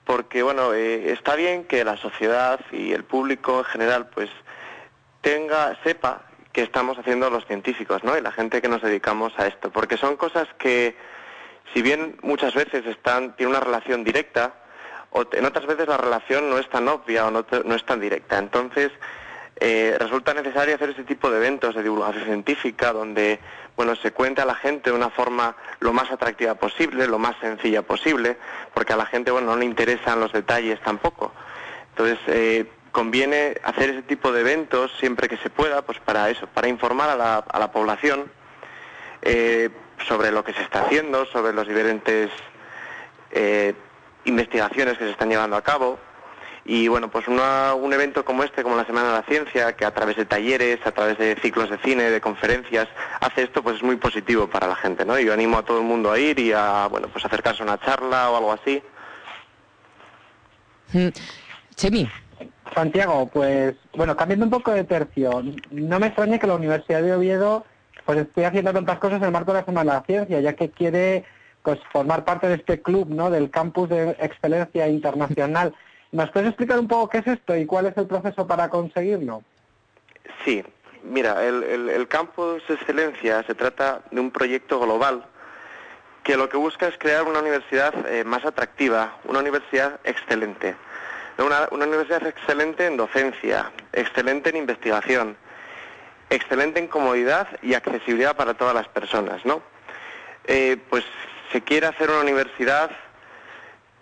porque 0.05 0.43
bueno, 0.43 0.75
eh, 0.75 1.13
está 1.13 1.37
bien 1.37 1.65
que 1.65 1.85
la 1.85 1.97
sociedad 1.97 2.61
y 2.73 2.93
el 2.93 3.05
público 3.05 3.59
en 3.59 3.65
general 3.65 4.09
pues 4.09 4.31
tenga, 5.21 5.79
sepa 5.85 6.23
que 6.53 6.63
estamos 6.63 6.99
haciendo 6.99 7.31
los 7.31 7.47
científicos, 7.47 8.03
¿no? 8.03 8.17
Y 8.17 8.21
la 8.21 8.33
gente 8.33 8.61
que 8.61 8.69
nos 8.69 8.83
dedicamos 8.83 9.33
a 9.39 9.47
esto, 9.47 9.71
porque 9.71 9.97
son 9.97 10.17
cosas 10.17 10.49
que 10.59 10.97
si 11.73 11.83
bien 11.83 12.17
muchas 12.23 12.55
veces 12.55 12.85
están 12.87 13.37
tienen 13.37 13.55
una 13.55 13.65
relación 13.65 14.03
directa, 14.03 14.55
o 15.13 15.25
en 15.33 15.45
otras 15.45 15.67
veces 15.67 15.89
la 15.89 15.97
relación 15.97 16.51
no 16.51 16.59
es 16.59 16.69
tan 16.69 16.89
obvia 16.89 17.27
o 17.27 17.31
no, 17.31 17.45
no 17.65 17.75
es 17.75 17.85
tan 17.85 18.01
directa. 18.01 18.39
Entonces, 18.39 18.91
eh, 19.63 19.97
resulta 19.99 20.33
necesario 20.33 20.75
hacer 20.75 20.91
ese 20.91 21.05
tipo 21.05 21.31
de 21.31 21.37
eventos 21.37 21.75
de 21.75 21.83
divulgación 21.83 22.25
científica 22.25 22.93
donde 22.93 23.39
bueno 23.81 23.97
se 23.97 24.13
cuente 24.13 24.43
a 24.43 24.45
la 24.45 24.55
gente 24.55 24.91
de 24.91 24.97
una 24.97 25.09
forma 25.09 25.57
lo 25.79 25.95
más 25.95 26.11
atractiva 26.11 26.55
posible, 26.55 27.07
lo 27.07 27.19
más 27.19 27.35
sencilla 27.41 27.81
posible, 27.81 28.37
porque 28.75 28.93
a 28.93 28.97
la 28.97 29.07
gente 29.07 29.31
bueno 29.31 29.47
no 29.47 29.57
le 29.57 29.65
interesan 29.65 30.21
los 30.21 30.35
detalles 30.35 30.79
tampoco. 30.83 31.33
Entonces 31.89 32.19
eh, 32.27 32.71
conviene 32.93 33.57
hacer 33.65 33.89
ese 33.89 34.03
tipo 34.03 34.33
de 34.33 34.43
eventos 34.43 34.93
siempre 34.99 35.31
que 35.31 35.39
se 35.39 35.49
pueda, 35.49 35.81
pues 35.81 35.99
para 35.99 36.29
eso, 36.29 36.47
para 36.49 36.69
informar 36.69 37.09
a 37.09 37.17
la, 37.17 37.37
a 37.39 37.59
la 37.59 37.73
población 37.73 38.31
eh, 39.23 39.71
sobre 40.07 40.31
lo 40.31 40.45
que 40.45 40.53
se 40.53 40.61
está 40.61 40.83
haciendo, 40.83 41.25
sobre 41.25 41.55
los 41.55 41.67
diferentes 41.67 42.31
investigaciones 44.25 44.99
que 44.99 45.05
se 45.05 45.13
están 45.13 45.31
llevando 45.31 45.57
a 45.57 45.63
cabo 45.63 45.99
y 46.65 46.89
bueno, 46.89 47.11
pues 47.11 47.27
un 47.29 47.93
evento 47.93 48.25
como 48.25 48.45
este, 48.45 48.63
como 48.63 48.77
la 48.77 48.85
Semana 48.85 49.09
de 49.09 49.15
la 49.15 49.23
Ciencia, 49.23 49.75
que 49.75 49.85
a 49.85 49.93
través 49.93 50.17
de 50.17 50.25
talleres, 50.25 50.79
a 50.85 50.93
través 50.93 51.19
de 51.19 51.37
ciclos 51.37 51.71
de 51.71 51.79
cine, 51.79 52.11
de 52.11 52.21
conferencias, 52.21 52.89
hace 53.21 53.43
esto, 53.45 53.63
pues 53.63 53.77
es 53.77 53.83
muy 53.83 53.97
positivo 53.97 54.49
para 54.49 54.67
la 54.67 54.77
gente, 54.77 55.05
¿no? 55.05 55.19
Y 55.19 55.25
yo 55.25 55.33
animo 55.33 55.59
a 55.59 55.65
todo 55.65 55.79
el 55.79 55.85
mundo 55.85 56.13
a 56.13 56.19
ir 56.19 56.39
y 56.39 56.53
a, 56.53 56.87
bueno, 56.89 57.09
pues 57.09 57.25
acercarse 57.25 57.63
a 57.63 57.67
una 57.67 57.81
charla 57.81 58.31
o 58.31 58.37
algo 58.37 58.53
así. 58.53 58.83
Mm. 60.93 61.09
Chemi. 61.75 62.09
Santiago, 62.75 63.27
pues 63.27 63.75
bueno, 63.95 64.17
cambiando 64.17 64.45
un 64.45 64.51
poco 64.51 64.71
de 64.71 64.85
tercio, 64.85 65.43
no 65.71 65.99
me 65.99 66.07
extraña 66.07 66.39
que 66.39 66.47
la 66.47 66.55
Universidad 66.55 67.03
de 67.03 67.15
Oviedo 67.15 67.65
pues 68.05 68.19
esté 68.19 68.47
haciendo 68.47 68.73
tantas 68.73 68.99
cosas 68.99 69.19
en 69.19 69.25
el 69.25 69.33
marco 69.33 69.53
de 69.53 69.61
la 69.61 69.65
Semana 69.65 69.93
de 69.93 69.99
la 69.99 70.05
Ciencia, 70.05 70.41
ya 70.41 70.55
que 70.55 70.71
quiere 70.71 71.25
pues 71.63 71.79
formar 71.93 72.25
parte 72.25 72.49
de 72.49 72.55
este 72.55 72.81
club, 72.81 73.09
¿no? 73.09 73.31
Del 73.31 73.51
campus 73.51 73.89
de 73.89 74.17
excelencia 74.21 74.89
internacional. 74.89 75.75
¿Nos 76.13 76.31
puedes 76.31 76.49
explicar 76.49 76.79
un 76.79 76.89
poco 76.89 77.09
qué 77.09 77.19
es 77.19 77.27
esto 77.27 77.57
y 77.57 77.67
cuál 77.67 77.87
es 77.87 77.97
el 77.97 78.07
proceso 78.07 78.47
para 78.47 78.69
conseguirlo? 78.69 79.45
Sí, 80.45 80.65
mira, 81.05 81.45
el, 81.45 82.07
campus 82.09 82.63
excelencia 82.69 83.43
se 83.45 83.55
trata 83.55 84.03
de 84.11 84.21
un 84.21 84.31
proyecto 84.31 84.81
global 84.81 85.25
que 86.25 86.37
lo 86.37 86.49
que 86.49 86.57
busca 86.57 86.89
es 86.89 86.99
crear 86.99 87.25
una 87.25 87.39
universidad 87.39 87.95
eh, 88.07 88.25
más 88.25 88.45
atractiva, 88.45 89.17
una 89.25 89.39
universidad 89.39 90.01
excelente. 90.05 90.75
Una, 91.39 91.69
universidad 91.71 92.27
excelente 92.27 92.87
en 92.87 92.99
docencia, 92.99 93.71
excelente 93.95 94.51
en 94.51 94.57
investigación, 94.57 95.37
excelente 96.29 96.81
en 96.81 96.89
comodidad 96.89 97.49
y 97.63 97.73
accesibilidad 97.73 98.37
para 98.37 98.53
todas 98.53 98.75
las 98.75 98.89
personas, 98.89 99.43
¿no? 99.47 99.63
Eh, 100.45 100.77
pues 100.91 101.05
se 101.51 101.63
quiere 101.63 101.87
hacer 101.87 102.11
una 102.11 102.21
universidad 102.21 102.91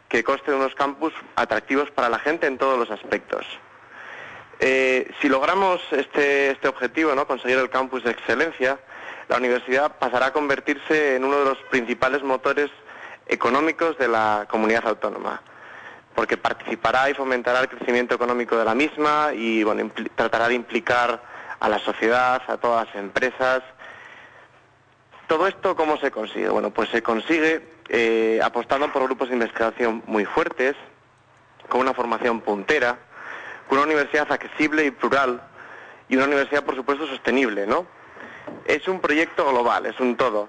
que 0.09 0.25
conste 0.25 0.50
de 0.50 0.57
unos 0.57 0.75
campus 0.75 1.12
atractivos 1.37 1.91
para 1.91 2.09
la 2.09 2.19
gente 2.19 2.47
en 2.47 2.59
todos 2.59 2.79
los 2.79 2.91
aspectos. 2.91 3.45
Eh, 4.61 5.11
si 5.21 5.29
logramos 5.29 5.81
este, 5.93 6.50
este 6.50 6.69
objetivo, 6.69 7.15
¿no? 7.15 7.27
conseguir 7.27 7.59
el 7.59 7.71
campus 7.71 8.03
de 8.03 8.11
excelencia, 8.11 8.79
la 9.29 9.37
universidad 9.37 9.99
pasará 9.99 10.27
a 10.27 10.33
convertirse 10.33 11.17
en 11.17 11.25
uno 11.25 11.38
de 11.38 11.45
los 11.45 11.59
principales 11.71 12.23
motores 12.23 12.71
económicos 13.27 13.97
de 13.99 14.09
la 14.09 14.47
comunidad 14.50 14.87
autónoma, 14.87 15.43
porque 16.15 16.37
participará 16.37 17.11
y 17.11 17.15
fomentará 17.15 17.61
el 17.61 17.69
crecimiento 17.69 18.15
económico 18.15 18.57
de 18.57 18.65
la 18.65 18.75
misma 18.75 19.31
y 19.35 19.62
bueno, 19.62 19.91
tratará 20.17 20.49
de 20.49 20.55
implicar 20.55 21.23
a 21.61 21.69
la 21.69 21.79
sociedad, 21.79 22.43
a 22.49 22.57
todas 22.57 22.87
las 22.87 22.97
empresas. 22.97 23.62
¿Todo 25.27 25.47
esto 25.47 25.77
cómo 25.77 25.99
se 25.99 26.11
consigue? 26.11 26.49
Bueno, 26.49 26.71
pues 26.71 26.88
se 26.88 27.03
consigue 27.03 27.77
eh, 27.88 28.40
apostando 28.42 28.92
por 28.92 29.02
grupos 29.04 29.28
de 29.28 29.35
investigación 29.35 30.02
muy 30.07 30.25
fuertes, 30.25 30.76
con 31.68 31.80
una 31.80 31.95
formación 31.95 32.40
puntera, 32.40 32.99
con 33.68 33.78
una 33.78 33.87
universidad 33.87 34.30
accesible 34.30 34.85
y 34.85 34.90
plural 34.90 35.40
y 36.09 36.16
una 36.16 36.26
universidad, 36.26 36.64
por 36.64 36.75
supuesto, 36.75 37.07
sostenible, 37.07 37.66
¿no? 37.66 37.87
Es 38.64 38.88
un 38.88 39.00
proyecto 39.00 39.49
global, 39.50 39.87
es 39.87 39.99
un 40.00 40.16
todo. 40.16 40.49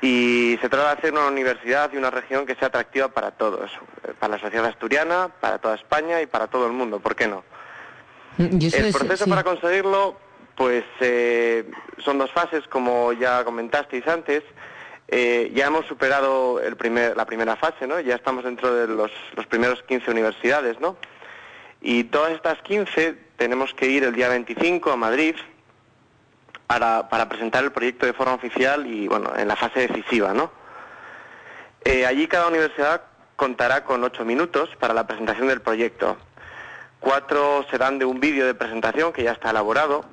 Y 0.00 0.58
se 0.60 0.68
trata 0.68 0.88
de 0.88 0.98
hacer 0.98 1.12
una 1.12 1.26
universidad 1.26 1.90
y 1.92 1.96
una 1.96 2.10
región 2.10 2.44
que 2.46 2.54
sea 2.54 2.68
atractiva 2.68 3.08
para 3.08 3.30
todos, 3.30 3.70
para 4.18 4.36
la 4.36 4.40
sociedad 4.40 4.66
asturiana, 4.66 5.30
para 5.40 5.58
toda 5.58 5.74
España 5.74 6.20
y 6.20 6.26
para 6.26 6.46
todo 6.48 6.66
el 6.66 6.72
mundo, 6.72 7.00
¿por 7.00 7.16
qué 7.16 7.26
no? 7.26 7.44
Mm, 8.36 8.58
el 8.60 8.92
proceso 8.92 9.26
para 9.26 9.42
conseguirlo, 9.42 10.18
pues 10.54 10.84
eh, 11.00 11.70
son 11.98 12.18
dos 12.18 12.30
fases, 12.32 12.66
como 12.68 13.12
ya 13.14 13.42
comentasteis 13.44 14.06
antes. 14.06 14.42
Eh, 15.08 15.52
ya 15.54 15.66
hemos 15.66 15.86
superado 15.86 16.60
el 16.60 16.76
primer, 16.76 17.16
la 17.16 17.26
primera 17.26 17.56
fase, 17.56 17.86
¿no? 17.86 18.00
Ya 18.00 18.16
estamos 18.16 18.44
dentro 18.44 18.74
de 18.74 18.88
los, 18.88 19.12
los 19.36 19.46
primeros 19.46 19.82
15 19.84 20.10
universidades, 20.10 20.80
¿no? 20.80 20.96
Y 21.80 22.04
todas 22.04 22.32
estas 22.32 22.60
15 22.62 23.16
tenemos 23.36 23.72
que 23.74 23.86
ir 23.86 24.02
el 24.02 24.14
día 24.14 24.28
25 24.28 24.90
a 24.90 24.96
Madrid 24.96 25.36
para, 26.66 27.08
para 27.08 27.28
presentar 27.28 27.62
el 27.62 27.70
proyecto 27.70 28.06
de 28.06 28.12
forma 28.12 28.34
oficial 28.34 28.86
y, 28.86 29.06
bueno, 29.06 29.32
en 29.36 29.46
la 29.46 29.54
fase 29.54 29.86
decisiva, 29.86 30.32
¿no? 30.32 30.50
Eh, 31.84 32.04
allí 32.04 32.26
cada 32.26 32.48
universidad 32.48 33.02
contará 33.36 33.84
con 33.84 34.02
ocho 34.02 34.24
minutos 34.24 34.70
para 34.80 34.92
la 34.92 35.06
presentación 35.06 35.46
del 35.46 35.60
proyecto. 35.60 36.16
Cuatro 36.98 37.64
serán 37.70 38.00
de 38.00 38.04
un 38.04 38.18
vídeo 38.18 38.46
de 38.46 38.54
presentación 38.54 39.12
que 39.12 39.22
ya 39.22 39.32
está 39.32 39.50
elaborado 39.50 40.04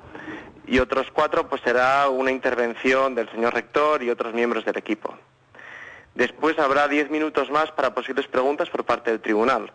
y 0.66 0.78
otros 0.78 1.06
cuatro 1.12 1.48
pues 1.48 1.62
será 1.62 2.08
una 2.08 2.30
intervención 2.30 3.14
del 3.14 3.30
señor 3.30 3.54
rector 3.54 4.02
y 4.02 4.10
otros 4.10 4.34
miembros 4.34 4.64
del 4.64 4.76
equipo. 4.76 5.14
Después 6.14 6.58
habrá 6.58 6.88
diez 6.88 7.10
minutos 7.10 7.50
más 7.50 7.70
para 7.72 7.94
posibles 7.94 8.26
preguntas 8.28 8.70
por 8.70 8.84
parte 8.84 9.10
del 9.10 9.20
tribunal. 9.20 9.72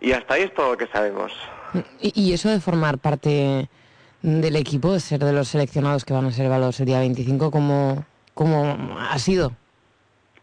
Y 0.00 0.12
hasta 0.12 0.34
ahí 0.34 0.42
es 0.42 0.54
todo 0.54 0.72
lo 0.72 0.76
que 0.76 0.88
sabemos. 0.88 1.32
¿Y, 2.00 2.32
eso 2.32 2.48
de 2.48 2.60
formar 2.60 2.98
parte 2.98 3.68
del 4.20 4.56
equipo, 4.56 4.92
de 4.92 5.00
ser 5.00 5.20
de 5.20 5.32
los 5.32 5.48
seleccionados 5.48 6.04
que 6.04 6.12
van 6.12 6.26
a 6.26 6.32
ser 6.32 6.46
evaluados 6.46 6.80
el 6.80 6.86
día 6.86 6.98
25, 6.98 7.50
cómo, 7.50 8.04
cómo 8.34 8.98
ha 8.98 9.18
sido? 9.20 9.52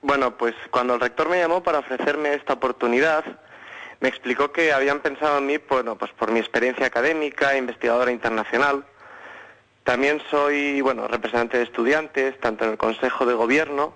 Bueno, 0.02 0.38
pues 0.38 0.56
cuando 0.72 0.94
el 0.94 1.02
rector 1.02 1.28
me 1.28 1.40
llamó 1.40 1.62
para 1.62 1.80
ofrecerme 1.80 2.34
esta 2.34 2.54
oportunidad, 2.54 3.26
me 4.00 4.08
explicó 4.08 4.54
que 4.54 4.72
habían 4.72 5.02
pensado 5.02 5.40
en 5.40 5.46
mí, 5.46 5.58
bueno, 5.70 5.98
pues 5.98 6.12
por 6.14 6.32
mi 6.32 6.40
experiencia 6.40 6.86
académica, 6.86 7.58
investigadora 7.58 8.12
internacional. 8.12 8.86
También 9.84 10.22
soy, 10.30 10.82
bueno, 10.82 11.08
representante 11.08 11.58
de 11.58 11.64
estudiantes, 11.64 12.40
tanto 12.40 12.66
en 12.66 12.72
el 12.72 12.78
Consejo 12.78 13.26
de 13.26 13.34
Gobierno 13.34 13.94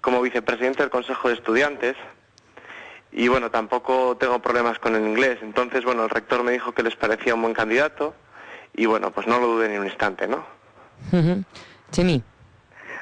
como 0.00 0.20
vicepresidente 0.20 0.82
del 0.82 0.90
Consejo 0.90 1.28
de 1.28 1.34
Estudiantes. 1.34 1.96
Y 3.12 3.28
bueno, 3.28 3.50
tampoco 3.50 4.16
tengo 4.16 4.40
problemas 4.40 4.78
con 4.78 4.94
el 4.94 5.06
inglés. 5.06 5.38
Entonces, 5.42 5.84
bueno, 5.84 6.04
el 6.04 6.10
rector 6.10 6.42
me 6.42 6.52
dijo 6.52 6.72
que 6.72 6.82
les 6.82 6.96
parecía 6.96 7.34
un 7.34 7.42
buen 7.42 7.54
candidato 7.54 8.14
y 8.74 8.86
bueno, 8.86 9.10
pues 9.10 9.26
no 9.26 9.38
lo 9.38 9.46
dudé 9.46 9.68
ni 9.68 9.78
un 9.78 9.86
instante, 9.86 10.28
¿no? 10.28 10.44
Chemi 11.90 12.22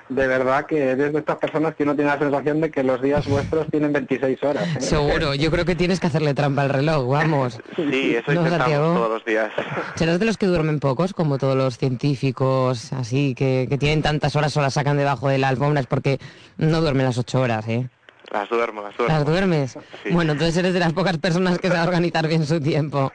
de 0.08 0.26
verdad 0.26 0.66
que 0.66 0.90
eres 0.90 1.12
de 1.12 1.18
estas 1.18 1.36
personas 1.36 1.74
que 1.74 1.82
uno 1.82 1.94
tiene 1.94 2.10
la 2.10 2.18
sensación 2.18 2.60
de 2.60 2.70
que 2.70 2.82
los 2.82 3.02
días 3.02 3.26
vuestros 3.26 3.66
tienen 3.70 3.92
26 3.92 4.42
horas. 4.44 4.76
¿eh? 4.76 4.80
Seguro, 4.80 5.34
yo 5.34 5.50
creo 5.50 5.64
que 5.64 5.74
tienes 5.74 5.98
que 5.98 6.06
hacerle 6.06 6.34
trampa 6.34 6.62
al 6.62 6.70
reloj, 6.70 7.08
vamos. 7.08 7.60
Sí, 7.76 8.16
eso 8.16 8.32
¿No, 8.32 8.42
intentamos 8.42 8.96
todos 8.96 9.10
los 9.10 9.24
días. 9.24 9.52
¿Serás 9.94 10.18
de 10.18 10.24
los 10.24 10.36
que 10.36 10.46
duermen 10.46 10.80
pocos, 10.80 11.12
como 11.12 11.38
todos 11.38 11.56
los 11.56 11.78
científicos, 11.78 12.92
así, 12.92 13.34
que, 13.34 13.68
tienen 13.78 14.02
tantas 14.02 14.34
horas 14.34 14.56
o 14.56 14.60
las 14.60 14.74
sacan 14.74 14.96
debajo 14.96 15.28
de 15.28 15.38
la 15.38 15.48
alfombra? 15.48 15.80
Es 15.80 15.86
porque 15.86 16.18
no 16.56 16.80
duermen 16.80 17.06
las 17.06 17.18
ocho 17.18 17.40
horas, 17.40 17.66
¿eh? 17.68 17.88
Las 18.32 18.48
duermo, 18.48 18.82
las 18.82 18.96
duermo. 18.96 19.14
¿Las 19.14 19.26
duermes? 19.26 19.78
Bueno, 20.10 20.32
entonces 20.32 20.56
eres 20.56 20.74
de 20.74 20.80
las 20.80 20.92
pocas 20.92 21.18
personas 21.18 21.58
que 21.58 21.68
saben 21.68 21.86
organizar 21.86 22.26
bien 22.26 22.44
su 22.44 22.60
tiempo. 22.60 23.12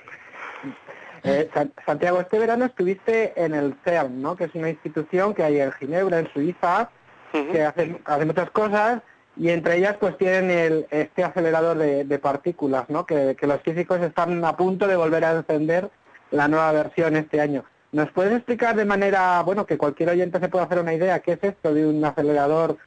Eh, 1.24 1.50
Santiago, 1.86 2.20
este 2.20 2.40
verano 2.40 2.66
estuviste 2.66 3.34
en 3.36 3.54
el 3.54 3.76
CERN, 3.84 4.22
¿no? 4.22 4.36
que 4.36 4.46
es 4.46 4.56
una 4.56 4.70
institución 4.70 5.34
que 5.34 5.44
hay 5.44 5.60
en 5.60 5.72
Ginebra, 5.74 6.20
en 6.20 6.32
Suiza, 6.34 6.90
que 7.32 7.64
hace, 7.64 7.96
muchas 8.26 8.52
cosas 8.52 9.02
y 9.38 9.50
entre 9.50 9.78
ellas 9.78 9.96
pues 10.00 10.18
tienen 10.18 10.52
el, 10.52 10.88
este 10.90 11.24
acelerador 11.24 11.78
de, 11.78 12.20
partículas, 12.20 12.90
¿no? 12.90 13.06
Que, 13.06 13.38
los 13.42 13.62
físicos 13.62 14.02
están 14.02 14.44
a 14.44 14.58
punto 14.58 14.88
de 14.88 14.98
volver 14.98 15.24
a 15.24 15.32
encender 15.32 15.90
la 16.32 16.48
nueva 16.50 16.72
versión 16.74 17.16
este 17.16 17.40
año. 17.40 17.64
¿Nos 17.94 18.12
puedes 18.12 18.34
explicar 18.34 18.76
de 18.76 18.86
manera, 18.86 19.42
bueno, 19.44 19.66
que 19.66 19.78
cualquier 19.78 20.10
oyente 20.10 20.40
se 20.40 20.50
pueda 20.50 20.66
hacer 20.66 20.80
una 20.80 20.94
idea 20.94 21.20
qué 21.20 21.34
es 21.34 21.44
esto 21.44 21.74
de 21.74 21.86
un 21.86 22.04
acelerador 22.04 22.78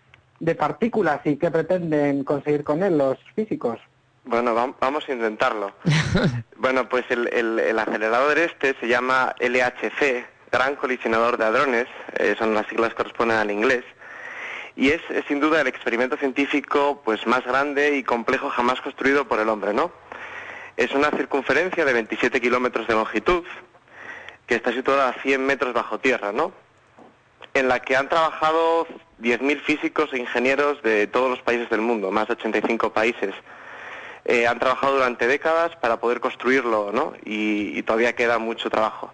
de 0.40 0.54
partículas 0.54 1.20
y 1.24 1.36
qué 1.36 1.50
pretenden 1.50 2.24
conseguir 2.24 2.64
con 2.64 2.82
él 2.82 2.98
los 2.98 3.18
físicos? 3.34 3.78
Bueno, 4.24 4.54
vamos 4.80 5.06
a 5.06 5.12
intentarlo. 5.12 5.72
bueno, 6.56 6.88
pues 6.88 7.04
el, 7.10 7.78
acelerador 7.78 8.38
este 8.38 8.74
se 8.80 8.88
llama 8.88 9.34
LHC, 9.38 10.26
Gran 10.50 10.76
Colisionador 10.76 11.36
de 11.36 11.44
Hadrones, 11.44 11.88
eh, 12.14 12.34
son 12.38 12.54
las 12.54 12.66
siglas 12.68 12.90
que 12.90 12.96
corresponden 12.96 13.36
al 13.36 13.50
inglés, 13.50 13.84
y 14.76 14.90
es, 14.90 15.02
sin 15.28 15.40
duda 15.40 15.60
el 15.60 15.66
experimento 15.66 16.16
científico 16.16 17.02
pues 17.04 17.26
más 17.26 17.44
grande 17.44 17.96
y 17.96 18.02
complejo 18.02 18.48
jamás 18.48 18.80
construido 18.80 19.28
por 19.28 19.40
el 19.40 19.48
hombre, 19.50 19.74
¿no? 19.74 19.92
Es 20.78 20.92
una 20.92 21.10
circunferencia 21.10 21.84
de 21.84 21.92
27 21.92 22.40
kilómetros 22.40 22.88
de 22.88 22.94
longitud, 22.94 23.44
que 24.46 24.54
está 24.54 24.72
situada 24.72 25.10
a 25.10 25.22
100 25.22 25.44
metros 25.44 25.74
bajo 25.74 25.98
tierra, 25.98 26.32
¿no? 26.32 26.52
En 27.52 27.68
la 27.68 27.80
que 27.80 27.94
han 27.94 28.08
trabajado 28.08 28.86
10.000 29.20 29.60
físicos 29.60 30.12
e 30.12 30.18
ingenieros 30.18 30.82
de 30.82 31.06
todos 31.08 31.30
los 31.30 31.42
países 31.42 31.68
del 31.68 31.82
mundo, 31.82 32.10
más 32.10 32.26
de 32.26 32.32
85 32.32 32.92
países 32.92 33.34
eh, 34.24 34.46
han 34.46 34.58
trabajado 34.58 34.94
durante 34.94 35.26
décadas 35.26 35.76
para 35.76 35.98
poder 35.98 36.20
construirlo, 36.20 36.92
¿no? 36.92 37.12
Y, 37.24 37.82
todavía 37.82 38.14
queda 38.14 38.38
mucho 38.38 38.70
trabajo. 38.70 39.12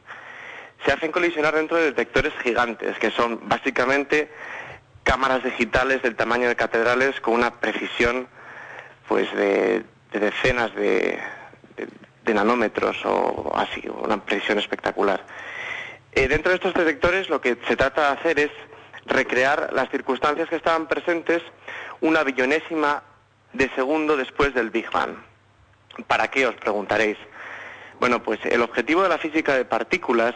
se 0.85 0.93
hacen 0.93 1.12
colisionar 1.12 1.55
dentro 1.55 1.76
de 1.76 1.85
detectores 1.85 2.33
gigantes, 2.43 2.99
que 2.99 3.11
son 3.11 3.41
básicamente 3.49 4.31
cámaras 5.03 5.43
digitales 5.45 6.03
del 6.03 6.17
tamaño 6.17 6.49
de 6.49 6.57
catedrales 6.57 7.21
con 7.21 7.35
una 7.35 7.53
precisión 7.53 8.26
pues 9.09 9.31
de, 9.35 9.85
decenas 10.12 10.75
de, 10.75 11.19
nanómetros 12.33 12.97
o 13.05 13.53
así, 13.55 13.83
una 13.88 14.25
precisión 14.25 14.59
espectacular. 14.59 15.25
Eh, 16.12 16.26
dentro 16.26 16.50
de 16.50 16.57
estos 16.57 16.75
detectores 16.75 17.29
lo 17.29 17.41
que 17.41 17.57
se 17.69 17.76
trata 17.76 18.12
de 18.12 18.19
hacer 18.19 18.38
es 18.41 18.50
recrear 19.07 19.71
las 19.73 19.91
circunstancias 19.91 20.49
que 20.49 20.57
estaban 20.57 20.87
presentes 20.87 21.43
una 22.00 22.25
billonésima 22.25 23.03
de 23.53 23.71
segundo 23.75 24.17
después 24.17 24.55
del 24.55 24.71
Big 24.71 24.91
Bang. 24.91 25.14
¿Para 26.07 26.29
qué 26.29 26.47
os 26.47 26.55
preguntaréis? 26.57 27.19
Bueno, 28.00 28.23
pues 28.23 28.41
el 28.45 28.62
objetivo 28.62 29.03
de 29.03 29.09
la 29.09 29.19
física 29.19 29.55
de 29.55 29.64
partículas 29.64 30.35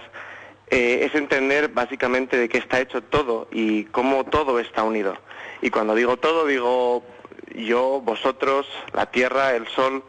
eh, 0.70 1.04
es 1.04 1.14
entender 1.14 1.68
básicamente 1.68 2.36
de 2.36 2.48
qué 2.48 2.58
está 2.58 2.80
hecho 2.80 3.02
todo 3.02 3.48
y 3.50 3.84
cómo 3.84 4.24
todo 4.24 4.58
está 4.58 4.82
unido. 4.82 5.16
Y 5.62 5.70
cuando 5.70 5.94
digo 5.94 6.16
todo, 6.18 6.46
digo 6.46 7.04
yo, 7.54 8.00
vosotros, 8.02 8.66
la 8.92 9.06
Tierra, 9.06 9.54
el 9.54 9.66
Sol, 9.68 10.04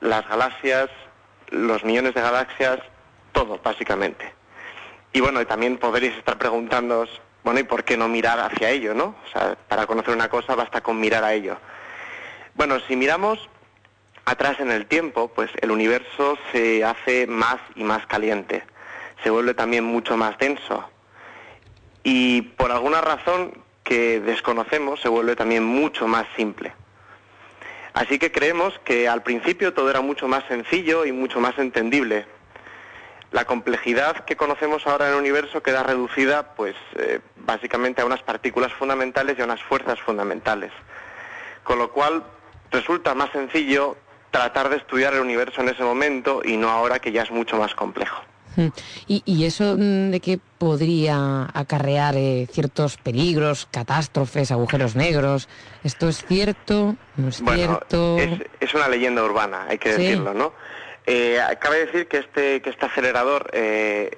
las 0.00 0.28
galaxias, 0.28 0.88
los 1.48 1.84
millones 1.84 2.14
de 2.14 2.20
galaxias, 2.20 2.78
todo, 3.32 3.58
básicamente. 3.62 4.32
Y 5.12 5.20
bueno, 5.20 5.44
también 5.46 5.78
podréis 5.78 6.14
estar 6.16 6.38
preguntándoos, 6.38 7.20
bueno, 7.42 7.60
¿y 7.60 7.64
por 7.64 7.84
qué 7.84 7.96
no 7.96 8.08
mirar 8.08 8.38
hacia 8.38 8.70
ello, 8.70 8.94
no? 8.94 9.16
O 9.26 9.28
sea, 9.32 9.56
para 9.68 9.86
conocer 9.86 10.14
una 10.14 10.28
cosa 10.28 10.54
basta 10.54 10.80
con 10.80 11.00
mirar 11.00 11.24
a 11.24 11.34
ello. 11.34 11.56
Bueno, 12.54 12.78
si 12.86 12.94
miramos 12.94 13.48
atrás 14.24 14.60
en 14.60 14.70
el 14.70 14.86
tiempo, 14.86 15.28
pues 15.28 15.50
el 15.60 15.72
universo 15.72 16.38
se 16.52 16.84
hace 16.84 17.26
más 17.26 17.58
y 17.74 17.82
más 17.82 18.06
caliente 18.06 18.62
se 19.22 19.30
vuelve 19.30 19.54
también 19.54 19.84
mucho 19.84 20.16
más 20.16 20.38
denso. 20.38 20.88
Y 22.02 22.42
por 22.42 22.72
alguna 22.72 23.00
razón 23.00 23.52
que 23.84 24.20
desconocemos 24.20 25.00
se 25.00 25.08
vuelve 25.08 25.36
también 25.36 25.64
mucho 25.64 26.06
más 26.06 26.26
simple. 26.36 26.72
Así 27.94 28.18
que 28.18 28.32
creemos 28.32 28.78
que 28.84 29.08
al 29.08 29.22
principio 29.22 29.74
todo 29.74 29.90
era 29.90 30.00
mucho 30.00 30.26
más 30.26 30.44
sencillo 30.48 31.04
y 31.04 31.12
mucho 31.12 31.40
más 31.40 31.58
entendible. 31.58 32.26
La 33.30 33.44
complejidad 33.44 34.24
que 34.24 34.36
conocemos 34.36 34.86
ahora 34.86 35.06
en 35.06 35.14
el 35.14 35.20
universo 35.20 35.62
queda 35.62 35.82
reducida 35.82 36.54
pues 36.54 36.74
eh, 36.96 37.20
básicamente 37.36 38.02
a 38.02 38.06
unas 38.06 38.22
partículas 38.22 38.72
fundamentales 38.72 39.38
y 39.38 39.42
a 39.42 39.44
unas 39.44 39.62
fuerzas 39.62 40.00
fundamentales. 40.00 40.72
Con 41.64 41.78
lo 41.78 41.92
cual 41.92 42.24
resulta 42.70 43.14
más 43.14 43.30
sencillo 43.30 43.96
tratar 44.30 44.70
de 44.70 44.76
estudiar 44.76 45.12
el 45.14 45.20
universo 45.20 45.60
en 45.60 45.68
ese 45.68 45.82
momento 45.82 46.40
y 46.44 46.56
no 46.56 46.70
ahora 46.70 46.98
que 46.98 47.12
ya 47.12 47.22
es 47.22 47.30
mucho 47.30 47.56
más 47.58 47.74
complejo. 47.74 48.22
¿Y, 49.06 49.44
eso 49.44 49.76
mm, 49.76 50.10
de 50.10 50.20
qué 50.20 50.38
podría 50.58 51.48
acarrear 51.54 52.16
eh, 52.16 52.46
ciertos 52.50 52.96
peligros, 52.96 53.68
catástrofes, 53.70 54.50
agujeros 54.50 54.96
negros? 54.96 55.48
¿Esto 55.84 56.08
es 56.08 56.24
cierto? 56.26 56.96
¿No 57.16 57.28
es 57.28 57.42
cierto? 57.44 58.18
Es, 58.60 58.74
una 58.74 58.88
leyenda 58.88 59.22
urbana, 59.22 59.66
hay 59.68 59.78
que 59.78 59.90
decirlo, 59.90 60.34
¿no? 60.34 60.52
Eh, 61.06 61.38
cabe 61.60 61.86
decir 61.86 62.06
que 62.06 62.18
este, 62.18 62.62
que 62.62 62.70
este 62.70 62.86
acelerador 62.86 63.50
eh, 63.52 64.10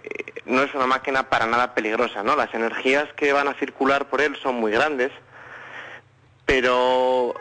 no 0.44 0.62
es 0.62 0.74
una 0.74 0.86
máquina 0.86 1.30
para 1.30 1.46
nada 1.46 1.74
peligrosa, 1.74 2.22
¿no? 2.22 2.36
Las 2.36 2.52
energías 2.54 3.08
que 3.16 3.32
van 3.32 3.48
a 3.48 3.54
circular 3.54 4.08
por 4.08 4.20
él 4.20 4.36
son 4.42 4.56
muy 4.56 4.70
grandes, 4.70 5.10
pero 6.44 7.34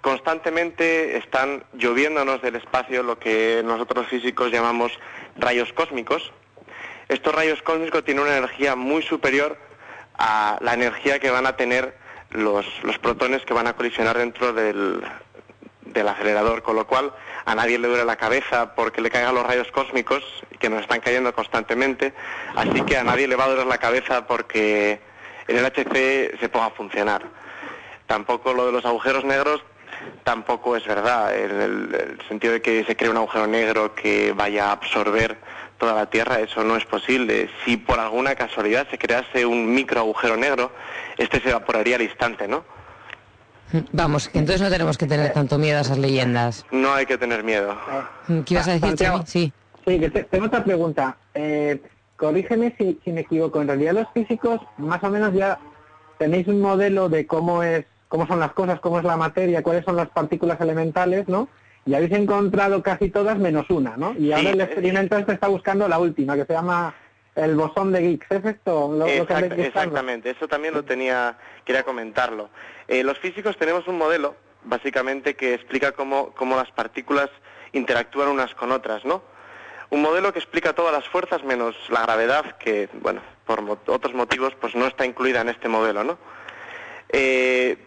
constantemente 0.00 1.18
están 1.18 1.64
lloviéndonos 1.74 2.40
del 2.42 2.56
espacio 2.56 3.02
lo 3.02 3.18
que 3.18 3.62
nosotros 3.64 4.06
físicos 4.06 4.50
llamamos 4.50 4.92
rayos 5.40 5.72
cósmicos. 5.72 6.32
Estos 7.08 7.34
rayos 7.34 7.60
cósmicos 7.62 8.04
tienen 8.04 8.24
una 8.24 8.36
energía 8.36 8.76
muy 8.76 9.02
superior 9.02 9.58
a 10.18 10.58
la 10.60 10.74
energía 10.74 11.18
que 11.18 11.30
van 11.30 11.46
a 11.46 11.56
tener 11.56 11.96
los, 12.30 12.66
protones 13.00 13.44
que 13.44 13.54
van 13.54 13.66
a 13.66 13.72
colisionar 13.72 14.16
dentro 14.18 14.52
del, 14.52 15.02
del 15.82 16.08
acelerador, 16.08 16.62
con 16.62 16.76
lo 16.76 16.86
cual 16.86 17.12
a 17.44 17.54
nadie 17.54 17.78
le 17.78 17.88
duele 17.88 18.04
la 18.04 18.16
cabeza 18.16 18.74
porque 18.74 19.00
le 19.00 19.10
caigan 19.10 19.34
los 19.34 19.46
rayos 19.46 19.70
cósmicos 19.72 20.22
que 20.58 20.68
nos 20.68 20.82
están 20.82 21.00
cayendo 21.00 21.34
constantemente, 21.34 22.12
así 22.54 22.82
que 22.82 22.96
a 22.96 23.04
nadie 23.04 23.26
le 23.26 23.36
va 23.36 23.44
a 23.44 23.48
doler 23.48 23.66
la 23.66 23.78
cabeza 23.78 24.26
porque 24.26 25.00
el 25.48 25.56
LHC 25.62 26.38
se 26.38 26.48
ponga 26.48 26.66
a 26.66 26.70
funcionar. 26.70 27.22
Tampoco 28.06 28.52
lo 28.52 28.66
de 28.66 28.72
los 28.72 28.84
agujeros 28.84 29.24
negros 29.24 29.62
tampoco 30.24 30.76
es 30.76 30.86
verdad, 30.86 31.36
en 31.36 31.60
el, 31.60 32.18
sentido 32.28 32.52
de 32.54 32.62
que 32.62 32.84
se 32.84 32.96
cree 32.96 33.10
un 33.10 33.16
agujero 33.16 33.46
negro 33.46 33.94
que 33.94 34.32
vaya 34.32 34.68
a 34.68 34.72
absorber 34.72 35.38
toda 35.78 35.94
la 35.94 36.06
Tierra, 36.06 36.40
eso 36.40 36.62
no 36.62 36.76
es 36.76 36.84
posible. 36.84 37.48
Si 37.64 37.76
por 37.76 37.98
alguna 37.98 38.34
casualidad 38.34 38.86
se 38.90 38.98
crease 38.98 39.46
un 39.46 39.72
micro 39.72 40.00
agujero 40.00 40.36
negro, 40.36 40.72
este 41.16 41.40
se 41.40 41.50
evaporaría 41.50 41.96
al 41.96 42.02
instante, 42.02 42.46
¿no? 42.46 42.64
Vamos, 43.92 44.30
entonces 44.34 44.60
no 44.60 44.68
tenemos 44.68 44.98
que 44.98 45.06
tener 45.06 45.32
tanto 45.32 45.56
miedo 45.56 45.78
a 45.78 45.82
esas 45.82 45.98
leyendas. 45.98 46.66
No 46.70 46.92
hay 46.92 47.06
que 47.06 47.16
tener 47.16 47.44
miedo. 47.44 47.76
¿Qué 48.26 48.54
ibas 48.54 48.68
a 48.68 48.72
decir, 48.72 48.94
Chemi? 48.94 49.20
Sí. 49.26 49.52
Sí, 49.86 49.98
que 49.98 50.10
tengo 50.10 50.46
otra 50.46 50.62
pregunta. 50.62 51.16
Eh, 51.34 51.80
corrígeme 52.16 52.74
si, 52.76 53.00
si 53.04 53.12
me 53.12 53.22
equivoco. 53.22 53.60
En 53.60 53.68
realidad 53.68 53.94
los 53.94 54.08
físicos 54.12 54.60
más 54.76 55.02
o 55.02 55.10
menos 55.10 55.32
ya 55.32 55.58
tenéis 56.18 56.46
un 56.48 56.60
modelo 56.60 57.08
de 57.08 57.26
cómo 57.26 57.62
es, 57.62 57.86
cómo 58.10 58.26
son 58.26 58.40
las 58.40 58.52
cosas, 58.52 58.80
cómo 58.80 58.98
es 58.98 59.04
la 59.04 59.16
materia, 59.16 59.62
cuáles 59.62 59.84
son 59.84 59.94
las 59.94 60.08
partículas 60.08 60.60
elementales, 60.60 61.28
¿no? 61.28 61.48
Y 61.86 61.94
habéis 61.94 62.10
encontrado 62.12 62.82
casi 62.82 63.08
todas 63.08 63.38
menos 63.38 63.70
una, 63.70 63.96
¿no? 63.96 64.14
Y 64.18 64.32
ahora 64.32 64.50
el 64.50 64.60
experimento 64.60 65.16
este 65.16 65.32
está 65.32 65.46
buscando 65.46 65.86
la 65.88 66.00
última, 66.00 66.34
que 66.34 66.44
se 66.44 66.52
llama 66.52 66.92
el 67.36 67.54
bosón 67.54 67.92
de 67.92 68.02
Higgs. 68.02 68.26
¿Es 68.30 68.44
esto 68.44 68.92
lo, 68.92 69.06
que 69.06 69.64
Exactamente, 69.64 70.30
eso 70.30 70.48
también 70.48 70.74
lo 70.74 70.84
tenía, 70.84 71.38
quería 71.64 71.84
comentarlo. 71.84 72.50
Eh, 72.88 73.04
los 73.04 73.16
físicos 73.20 73.56
tenemos 73.56 73.86
un 73.86 73.96
modelo, 73.96 74.34
básicamente, 74.64 75.36
que 75.36 75.54
explica 75.54 75.92
cómo, 75.92 76.32
cómo 76.32 76.56
las 76.56 76.70
partículas 76.72 77.30
interactúan 77.72 78.28
unas 78.28 78.56
con 78.56 78.72
otras, 78.72 79.04
¿no? 79.04 79.22
Un 79.90 80.02
modelo 80.02 80.32
que 80.32 80.40
explica 80.40 80.72
todas 80.72 80.92
las 80.92 81.08
fuerzas 81.08 81.44
menos 81.44 81.76
la 81.90 82.02
gravedad, 82.02 82.56
que, 82.58 82.88
bueno, 83.00 83.22
por 83.46 83.60
otros 83.86 84.14
motivos, 84.14 84.52
pues 84.60 84.74
no 84.74 84.88
está 84.88 85.06
incluida 85.06 85.42
en 85.42 85.48
este 85.48 85.68
modelo, 85.68 86.02
¿no? 86.02 86.18
Eh, 87.08 87.78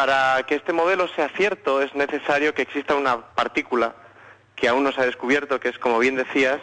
para 0.00 0.42
que 0.44 0.54
este 0.54 0.72
modelo 0.72 1.08
sea 1.08 1.28
cierto 1.36 1.82
es 1.82 1.94
necesario 1.94 2.54
que 2.54 2.62
exista 2.62 2.94
una 2.94 3.20
partícula 3.20 3.94
que 4.56 4.66
aún 4.66 4.82
no 4.82 4.92
se 4.92 5.02
ha 5.02 5.04
descubierto, 5.04 5.60
que 5.60 5.68
es, 5.68 5.78
como 5.78 5.98
bien 5.98 6.16
decías, 6.16 6.58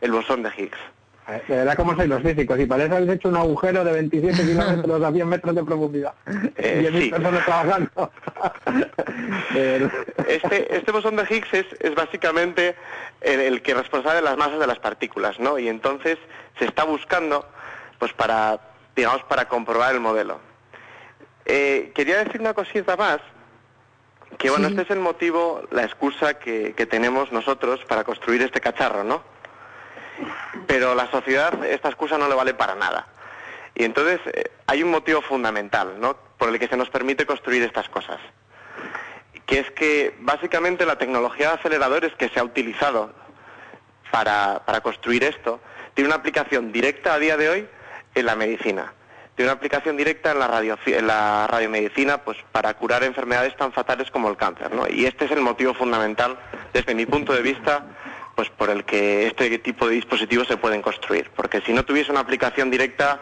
el 0.00 0.10
bosón 0.10 0.42
de 0.42 0.50
Higgs. 0.56 0.78
De 1.46 1.54
verdad, 1.54 1.76
como 1.76 1.94
sois 1.94 2.08
los 2.08 2.20
físicos? 2.20 2.58
Y 2.58 2.66
parece 2.66 2.88
que 2.88 2.96
habéis 2.96 3.12
hecho 3.12 3.28
un 3.28 3.36
agujero 3.36 3.84
de 3.84 3.92
27 3.92 4.42
kilómetros 4.42 5.04
a 5.04 5.12
100 5.12 5.28
metros 5.28 5.54
de 5.54 5.62
profundidad. 5.62 6.14
Eh, 6.56 6.90
y 6.92 7.02
sí. 7.02 7.10
personas 7.10 7.44
trabajando. 7.44 8.10
este, 10.26 10.76
este 10.76 10.90
bosón 10.90 11.14
de 11.14 11.26
Higgs 11.30 11.54
es, 11.54 11.66
es 11.78 11.94
básicamente 11.94 12.74
el, 13.20 13.62
que 13.62 13.70
es 13.70 13.76
responsable 13.76 14.16
de 14.16 14.24
las 14.24 14.36
masas 14.36 14.58
de 14.58 14.66
las 14.66 14.80
partículas, 14.80 15.38
¿no? 15.38 15.60
Y 15.60 15.68
entonces 15.68 16.18
se 16.58 16.64
está 16.64 16.82
buscando, 16.82 17.48
pues 18.00 18.12
para, 18.12 18.58
digamos, 18.96 19.22
para 19.22 19.46
comprobar 19.46 19.94
el 19.94 20.00
modelo. 20.00 20.49
Eh, 21.44 21.92
quería 21.94 22.22
decir 22.22 22.40
una 22.40 22.54
cosita 22.54 22.96
más, 22.96 23.20
que 24.38 24.50
bueno, 24.50 24.68
este 24.68 24.82
es 24.82 24.90
el 24.90 25.00
motivo, 25.00 25.62
la 25.70 25.82
excusa 25.82 26.34
que, 26.34 26.74
que 26.74 26.86
tenemos 26.86 27.32
nosotros 27.32 27.84
para 27.86 28.04
construir 28.04 28.42
este 28.42 28.60
cacharro, 28.60 29.04
¿no? 29.04 29.22
Pero 30.66 30.94
la 30.94 31.10
sociedad 31.10 31.64
esta 31.64 31.88
excusa 31.88 32.16
no 32.16 32.28
le 32.28 32.34
vale 32.34 32.54
para 32.54 32.74
nada. 32.74 33.06
Y 33.74 33.84
entonces 33.84 34.20
eh, 34.32 34.50
hay 34.66 34.82
un 34.82 34.90
motivo 34.90 35.20
fundamental, 35.22 35.98
¿no? 35.98 36.16
Por 36.38 36.48
el 36.48 36.58
que 36.58 36.68
se 36.68 36.76
nos 36.76 36.90
permite 36.90 37.26
construir 37.26 37.62
estas 37.62 37.88
cosas. 37.88 38.18
Que 39.46 39.60
es 39.60 39.70
que 39.72 40.14
básicamente 40.20 40.86
la 40.86 40.96
tecnología 40.96 41.48
de 41.48 41.54
aceleradores 41.54 42.14
que 42.14 42.28
se 42.28 42.40
ha 42.40 42.44
utilizado 42.44 43.12
para, 44.10 44.62
para 44.64 44.80
construir 44.80 45.24
esto 45.24 45.60
tiene 45.94 46.08
una 46.08 46.16
aplicación 46.16 46.72
directa 46.72 47.14
a 47.14 47.18
día 47.18 47.36
de 47.36 47.48
hoy 47.48 47.68
en 48.14 48.26
la 48.26 48.36
medicina. 48.36 48.92
Tiene 49.40 49.52
una 49.52 49.56
aplicación 49.56 49.96
directa 49.96 50.32
en 50.32 50.38
la, 50.38 50.48
radio, 50.48 50.76
en 50.84 51.06
la 51.06 51.46
radiomedicina 51.46 52.18
pues, 52.18 52.36
para 52.52 52.74
curar 52.74 53.02
enfermedades 53.04 53.56
tan 53.56 53.72
fatales 53.72 54.10
como 54.10 54.28
el 54.28 54.36
cáncer. 54.36 54.70
¿no? 54.70 54.86
Y 54.86 55.06
este 55.06 55.24
es 55.24 55.30
el 55.30 55.40
motivo 55.40 55.72
fundamental, 55.72 56.38
desde 56.74 56.94
mi 56.94 57.06
punto 57.06 57.32
de 57.32 57.40
vista, 57.40 57.86
pues 58.36 58.50
por 58.50 58.68
el 58.68 58.84
que 58.84 59.28
este 59.28 59.58
tipo 59.60 59.88
de 59.88 59.94
dispositivos 59.94 60.46
se 60.46 60.58
pueden 60.58 60.82
construir. 60.82 61.30
Porque 61.34 61.62
si 61.62 61.72
no 61.72 61.86
tuviese 61.86 62.10
una 62.10 62.20
aplicación 62.20 62.70
directa, 62.70 63.18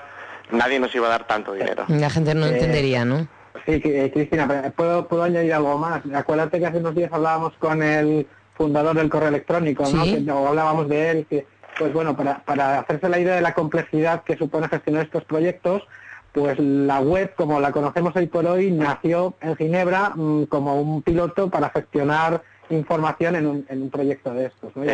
nadie 0.50 0.80
nos 0.80 0.92
iba 0.92 1.06
a 1.06 1.10
dar 1.10 1.28
tanto 1.28 1.52
dinero. 1.52 1.84
La 1.86 2.10
gente 2.10 2.34
no 2.34 2.46
entendería, 2.46 3.04
¿no? 3.04 3.28
Sí, 3.64 3.80
eh, 3.84 4.10
Cristina, 4.12 4.72
¿puedo, 4.74 5.06
puedo 5.06 5.22
añadir 5.22 5.54
algo 5.54 5.78
más. 5.78 6.02
Acuérdate 6.12 6.58
que 6.58 6.66
hace 6.66 6.78
unos 6.78 6.96
días 6.96 7.12
hablábamos 7.12 7.52
con 7.60 7.80
el 7.80 8.26
fundador 8.54 8.96
del 8.96 9.08
correo 9.08 9.28
electrónico, 9.28 9.84
¿no? 9.88 10.02
Que, 10.02 10.24
hablábamos 10.28 10.88
de 10.88 11.10
él, 11.12 11.26
que, 11.30 11.46
pues 11.78 11.92
bueno, 11.92 12.16
para, 12.16 12.40
para 12.40 12.80
hacerse 12.80 13.08
la 13.08 13.20
idea 13.20 13.36
de 13.36 13.40
la 13.40 13.54
complejidad 13.54 14.24
que 14.24 14.36
supone 14.36 14.66
gestionar 14.66 15.04
estos 15.04 15.22
proyectos, 15.22 15.84
pues 16.32 16.58
la 16.58 17.00
web, 17.00 17.34
como 17.34 17.60
la 17.60 17.72
conocemos 17.72 18.14
hoy 18.16 18.26
por 18.26 18.46
hoy, 18.46 18.70
nació 18.70 19.34
en 19.40 19.56
Ginebra 19.56 20.10
mm, 20.14 20.44
como 20.44 20.80
un 20.80 21.02
piloto 21.02 21.48
para 21.48 21.70
gestionar 21.70 22.42
información 22.70 23.36
en 23.36 23.46
un, 23.46 23.66
en 23.68 23.82
un 23.82 23.90
proyecto 23.90 24.32
de 24.32 24.46
estos. 24.46 24.74
¿no? 24.76 24.84
Y 24.84 24.88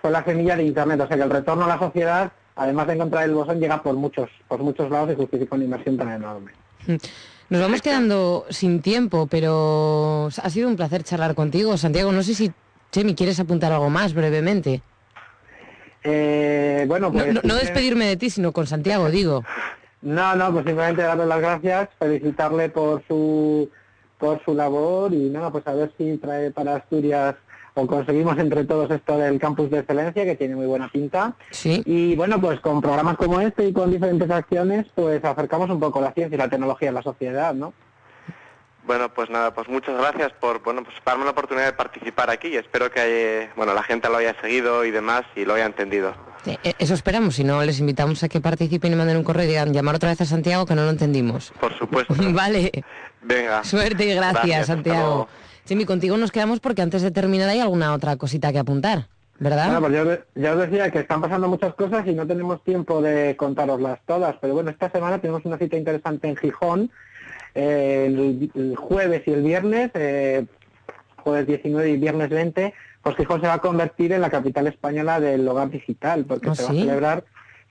fue 0.00 0.10
la 0.10 0.24
semilla 0.24 0.56
de 0.56 0.64
Internet, 0.64 1.00
o 1.00 1.06
sea 1.06 1.16
que 1.16 1.22
el 1.22 1.30
retorno 1.30 1.64
a 1.64 1.68
la 1.68 1.78
sociedad, 1.78 2.32
además 2.56 2.86
de 2.86 2.94
encontrar 2.94 3.24
el 3.24 3.34
bosón, 3.34 3.60
llega 3.60 3.82
por 3.82 3.94
muchos, 3.94 4.30
por 4.48 4.60
muchos 4.60 4.90
lados 4.90 5.10
y 5.12 5.14
justifica 5.14 5.56
una 5.56 5.64
inversión 5.64 5.96
tan 5.96 6.10
enorme. 6.10 6.52
Nos 7.50 7.60
vamos 7.60 7.82
quedando 7.82 8.46
sin 8.48 8.80
tiempo, 8.80 9.26
pero 9.26 10.28
ha 10.42 10.50
sido 10.50 10.68
un 10.68 10.76
placer 10.76 11.02
charlar 11.02 11.34
contigo. 11.34 11.76
Santiago, 11.76 12.12
no 12.12 12.22
sé 12.22 12.34
si, 12.34 12.52
Chemi, 12.92 13.14
¿quieres 13.14 13.38
apuntar 13.40 13.72
algo 13.72 13.90
más 13.90 14.14
brevemente? 14.14 14.82
Eh, 16.02 16.84
bueno, 16.88 17.12
pues, 17.12 17.34
no, 17.34 17.40
no, 17.42 17.54
despedirme 17.56 18.06
de 18.06 18.16
ti, 18.16 18.30
sino 18.30 18.52
con 18.52 18.66
Santiago, 18.66 19.10
digo. 19.10 19.44
No, 20.02 20.34
no, 20.34 20.52
pues 20.52 20.64
simplemente 20.64 21.02
darle 21.02 21.26
las 21.26 21.40
gracias, 21.40 21.88
felicitarle 21.98 22.70
por 22.70 23.02
su 23.06 23.70
por 24.18 24.44
su 24.44 24.54
labor 24.54 25.12
y 25.14 25.30
nada, 25.30 25.50
pues 25.50 25.66
a 25.66 25.72
ver 25.72 25.90
si 25.96 26.18
trae 26.18 26.50
para 26.50 26.76
Asturias 26.76 27.34
o 27.74 27.86
conseguimos 27.86 28.38
entre 28.38 28.64
todos 28.64 28.90
esto 28.90 29.16
del 29.16 29.40
campus 29.40 29.70
de 29.70 29.78
excelencia 29.78 30.24
que 30.24 30.36
tiene 30.36 30.56
muy 30.56 30.66
buena 30.66 30.88
pinta. 30.88 31.34
Sí. 31.50 31.82
Y 31.86 32.14
bueno, 32.16 32.40
pues 32.40 32.60
con 32.60 32.80
programas 32.82 33.16
como 33.16 33.40
este 33.40 33.68
y 33.68 33.72
con 33.72 33.90
diferentes 33.90 34.30
acciones, 34.30 34.86
pues 34.94 35.24
acercamos 35.24 35.70
un 35.70 35.80
poco 35.80 36.00
la 36.00 36.12
ciencia 36.12 36.34
y 36.34 36.38
la 36.38 36.50
tecnología 36.50 36.90
a 36.90 36.92
la 36.92 37.02
sociedad, 37.02 37.54
¿no? 37.54 37.72
Bueno, 38.86 39.08
pues 39.14 39.30
nada, 39.30 39.54
pues 39.54 39.68
muchas 39.68 39.96
gracias 39.96 40.32
por 40.32 40.62
bueno, 40.62 40.82
pues 40.82 40.96
darme 41.04 41.24
la 41.24 41.30
oportunidad 41.30 41.66
de 41.66 41.72
participar 41.72 42.28
aquí 42.28 42.48
y 42.48 42.56
espero 42.56 42.90
que 42.90 43.48
bueno, 43.56 43.72
la 43.72 43.82
gente 43.82 44.08
lo 44.08 44.16
haya 44.16 44.38
seguido 44.40 44.84
y 44.84 44.90
demás 44.90 45.22
y 45.36 45.44
lo 45.44 45.54
haya 45.54 45.66
entendido. 45.66 46.12
Eh, 46.46 46.74
eso 46.78 46.94
esperamos, 46.94 47.34
si 47.34 47.44
no 47.44 47.62
les 47.62 47.80
invitamos 47.80 48.22
a 48.22 48.28
que 48.28 48.40
participen 48.40 48.92
y 48.92 48.96
manden 48.96 49.16
un 49.16 49.24
correo 49.24 49.44
y 49.44 49.48
digan 49.48 49.72
llamar 49.72 49.96
otra 49.96 50.10
vez 50.10 50.20
a 50.20 50.24
Santiago 50.24 50.66
que 50.66 50.74
no 50.74 50.84
lo 50.84 50.90
entendimos. 50.90 51.52
Por 51.60 51.76
supuesto. 51.76 52.14
vale. 52.32 52.70
Venga. 53.22 53.64
Suerte 53.64 54.06
y 54.06 54.14
gracias, 54.14 54.66
Santiago. 54.66 55.28
Jimmy, 55.66 55.84
contigo 55.84 56.16
nos 56.16 56.32
quedamos 56.32 56.60
porque 56.60 56.82
antes 56.82 57.02
de 57.02 57.10
terminar 57.10 57.48
hay 57.48 57.60
alguna 57.60 57.92
otra 57.92 58.16
cosita 58.16 58.52
que 58.52 58.58
apuntar, 58.58 59.06
¿verdad? 59.38 59.80
Bueno, 59.80 60.04
pues 60.04 60.20
ya 60.34 60.52
os 60.52 60.58
decía 60.58 60.90
que 60.90 61.00
están 61.00 61.20
pasando 61.20 61.48
muchas 61.48 61.74
cosas 61.74 62.06
y 62.06 62.12
no 62.12 62.26
tenemos 62.26 62.64
tiempo 62.64 63.00
de 63.00 63.36
contaroslas 63.36 64.00
todas, 64.06 64.36
pero 64.40 64.54
bueno, 64.54 64.70
esta 64.70 64.90
semana 64.90 65.20
tenemos 65.20 65.44
una 65.44 65.58
cita 65.58 65.76
interesante 65.76 66.28
en 66.28 66.36
Gijón, 66.36 66.90
eh, 67.54 68.50
el, 68.54 68.74
jueves 68.76 69.22
y 69.26 69.32
el 69.32 69.42
viernes, 69.42 69.90
eh, 69.94 70.46
jueves 71.18 71.46
19 71.46 71.90
y 71.90 71.96
viernes 71.98 72.30
20, 72.30 72.74
pues 73.02 73.16
Gijón 73.16 73.40
se 73.40 73.46
va 73.46 73.54
a 73.54 73.58
convertir 73.60 74.12
en 74.12 74.20
la 74.20 74.30
capital 74.30 74.66
española 74.66 75.20
del 75.20 75.46
hogar 75.48 75.70
digital, 75.70 76.24
porque 76.26 76.50
¿Ah, 76.50 76.54
se 76.54 76.64
va 76.64 76.70
a 76.70 76.72
celebrar 76.72 77.24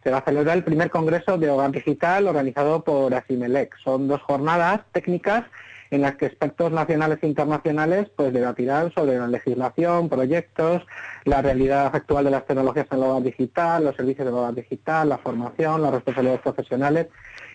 se 0.03 0.11
va 0.11 0.19
a 0.19 0.23
celebrar 0.23 0.55
el 0.55 0.63
primer 0.63 0.89
congreso 0.89 1.37
de 1.37 1.49
hogar 1.49 1.71
digital 1.71 2.27
organizado 2.27 2.83
por 2.85 3.13
Asimelec. 3.13 3.75
Son 3.83 4.07
dos 4.07 4.21
jornadas 4.21 4.81
técnicas 4.93 5.43
en 5.91 6.02
las 6.02 6.15
que 6.15 6.28
expertos 6.28 6.71
nacionales 6.71 7.19
e 7.21 7.28
internacionales 7.28 8.10
pues 8.15 8.32
debatirán 8.34 8.91
sobre 8.93 9.17
la 9.17 9.28
legislación, 9.28 10.10
proyectos, 10.10 10.86
la 11.25 11.41
realidad 11.41 11.91
actual 11.93 12.25
de 12.25 12.32
las 12.32 12.45
tecnologías 12.45 12.88
en 12.91 12.97
el 12.97 13.04
hogar 13.04 13.23
digital, 13.23 13.84
los 13.86 13.95
servicios 13.95 14.25
del 14.25 14.36
hogar 14.36 14.54
digital, 14.54 15.10
la 15.10 15.17
formación, 15.17 15.82
las 15.82 15.91
responsabilidades 15.91 16.41
profesionales, 16.41 17.08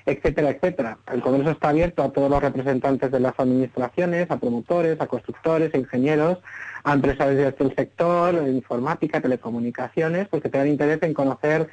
etcétera, 0.07 0.51
etcétera. 0.51 0.99
El 1.12 1.23
Congreso 1.23 1.51
está 1.51 1.70
abierto 1.70 2.03
a 2.03 2.12
todos 2.12 2.31
los 2.31 2.42
representantes 2.42 3.11
de 3.11 3.20
las 3.20 3.35
administraciones, 3.38 4.31
a 4.31 4.38
promotores, 4.38 5.01
a 5.01 5.07
constructores, 5.07 5.73
a 5.75 5.79
ingenieros, 5.79 6.38
a 6.83 6.92
empresarios 6.92 7.57
del 7.57 7.75
sector, 7.75 8.35
informática, 8.49 9.20
telecomunicaciones, 9.20 10.29
pues 10.29 10.42
que 10.42 10.51
tengan 10.51 10.68
interés 10.68 11.03
en 11.03 11.14
conocer 11.14 11.68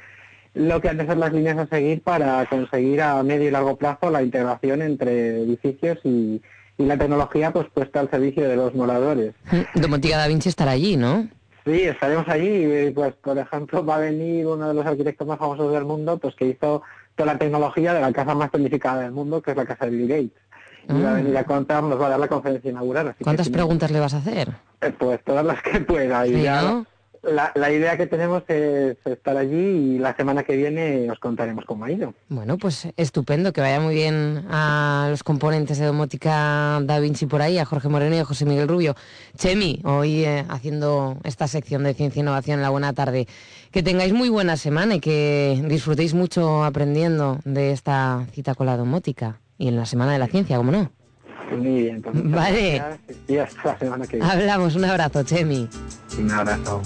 lo 0.54 0.80
que 0.80 0.88
han 0.88 0.98
de 0.98 1.06
ser 1.06 1.16
las 1.16 1.32
líneas 1.32 1.58
a 1.58 1.66
seguir 1.66 2.02
para 2.02 2.44
conseguir 2.46 3.00
a 3.02 3.22
medio 3.22 3.48
y 3.48 3.50
largo 3.50 3.76
plazo 3.76 4.10
la 4.10 4.22
integración 4.22 4.82
entre 4.82 5.42
edificios 5.42 5.98
y, 6.04 6.40
la 6.78 6.98
tecnología 6.98 7.52
pues 7.52 7.68
puesta 7.72 8.00
al 8.00 8.10
servicio 8.10 8.48
de 8.48 8.56
los 8.56 8.74
moradores. 8.74 9.34
Domotica 9.74 10.18
da 10.18 10.26
Vinci 10.26 10.48
estará 10.48 10.72
allí, 10.72 10.96
¿no? 10.96 11.28
Sí, 11.64 11.82
estaremos 11.82 12.26
allí. 12.28 12.90
Pues, 12.90 13.14
por 13.14 13.38
ejemplo, 13.38 13.86
va 13.86 13.96
a 13.96 13.98
venir 14.00 14.46
uno 14.48 14.66
de 14.66 14.74
los 14.74 14.84
arquitectos 14.84 15.26
más 15.28 15.38
famosos 15.38 15.72
del 15.72 15.84
mundo, 15.84 16.18
pues 16.18 16.34
que 16.34 16.46
hizo 16.46 16.82
toda 17.14 17.34
la 17.34 17.38
tecnología 17.38 17.94
de 17.94 18.00
la 18.00 18.12
casa 18.12 18.34
más 18.34 18.50
planificada 18.50 19.02
del 19.02 19.12
mundo, 19.12 19.40
que 19.40 19.52
es 19.52 19.56
la 19.56 19.64
casa 19.64 19.84
de 19.84 19.92
Bill 19.92 20.08
Gates. 20.08 20.42
Y 20.88 21.00
va 21.00 21.12
a 21.12 21.14
venir 21.14 21.36
a 21.36 21.44
contar, 21.44 21.84
nos 21.84 22.00
va 22.00 22.06
a 22.06 22.10
dar 22.10 22.18
la 22.18 22.26
conferencia 22.26 22.70
inaugural. 22.70 23.14
¿Cuántas 23.22 23.48
preguntas 23.48 23.92
le 23.92 24.00
vas 24.00 24.14
a 24.14 24.16
hacer? 24.16 24.48
Eh, 24.80 24.92
pues 24.98 25.22
todas 25.22 25.44
las 25.44 25.62
que 25.62 25.78
pueda. 25.78 26.26
Y 26.26 26.42
ya, 26.42 26.82
la, 27.22 27.72
idea 27.72 27.96
que 27.96 28.06
tenemos 28.06 28.42
es 28.48 28.96
estar 29.04 29.36
allí 29.36 29.94
y 29.94 29.98
la 29.98 30.16
semana 30.16 30.42
que 30.42 30.56
viene 30.56 31.10
os 31.10 31.18
contaremos 31.18 31.64
cómo 31.64 31.84
ha 31.84 31.90
ido. 31.90 32.14
Bueno, 32.28 32.58
pues 32.58 32.88
estupendo, 32.96 33.52
que 33.52 33.60
vaya 33.60 33.80
muy 33.80 33.94
bien 33.94 34.44
a 34.50 35.06
los 35.10 35.22
componentes 35.22 35.78
de 35.78 35.86
domótica 35.86 36.80
Da 36.82 36.98
Vinci 36.98 37.26
por 37.26 37.42
ahí, 37.42 37.58
a 37.58 37.64
Jorge 37.64 37.88
Moreno 37.88 38.16
y 38.16 38.18
a 38.18 38.24
José 38.24 38.44
Miguel 38.44 38.68
Rubio. 38.68 38.96
Chemi, 39.36 39.80
hoy 39.84 40.24
eh, 40.24 40.44
haciendo 40.48 41.18
esta 41.24 41.46
sección 41.46 41.84
de 41.84 41.94
Ciencia 41.94 42.20
e 42.20 42.22
Innovación 42.22 42.58
en 42.58 42.62
la 42.62 42.70
buena 42.70 42.92
tarde. 42.92 43.26
Que 43.70 43.82
tengáis 43.82 44.12
muy 44.12 44.28
buena 44.28 44.56
semana 44.56 44.96
y 44.96 45.00
que 45.00 45.62
disfrutéis 45.66 46.14
mucho 46.14 46.64
aprendiendo 46.64 47.38
de 47.44 47.70
esta 47.72 48.26
cita 48.32 48.54
con 48.54 48.66
la 48.66 48.76
domótica 48.76 49.40
y 49.58 49.68
en 49.68 49.76
la 49.76 49.86
Semana 49.86 50.12
de 50.12 50.18
la 50.18 50.26
Ciencia, 50.26 50.56
¿cómo 50.56 50.72
no? 50.72 50.90
Muy 51.56 51.82
bien, 51.82 52.02
pues 52.02 52.30
vale. 52.30 52.82
Y 53.28 53.36
hasta 53.36 53.64
la 53.64 53.78
semana 53.78 54.06
que 54.06 54.16
viene. 54.16 54.32
Hablamos, 54.32 54.76
un 54.76 54.84
abrazo, 54.84 55.22
Chemi. 55.22 55.68
Un 56.18 56.30
abrazo. 56.30 56.82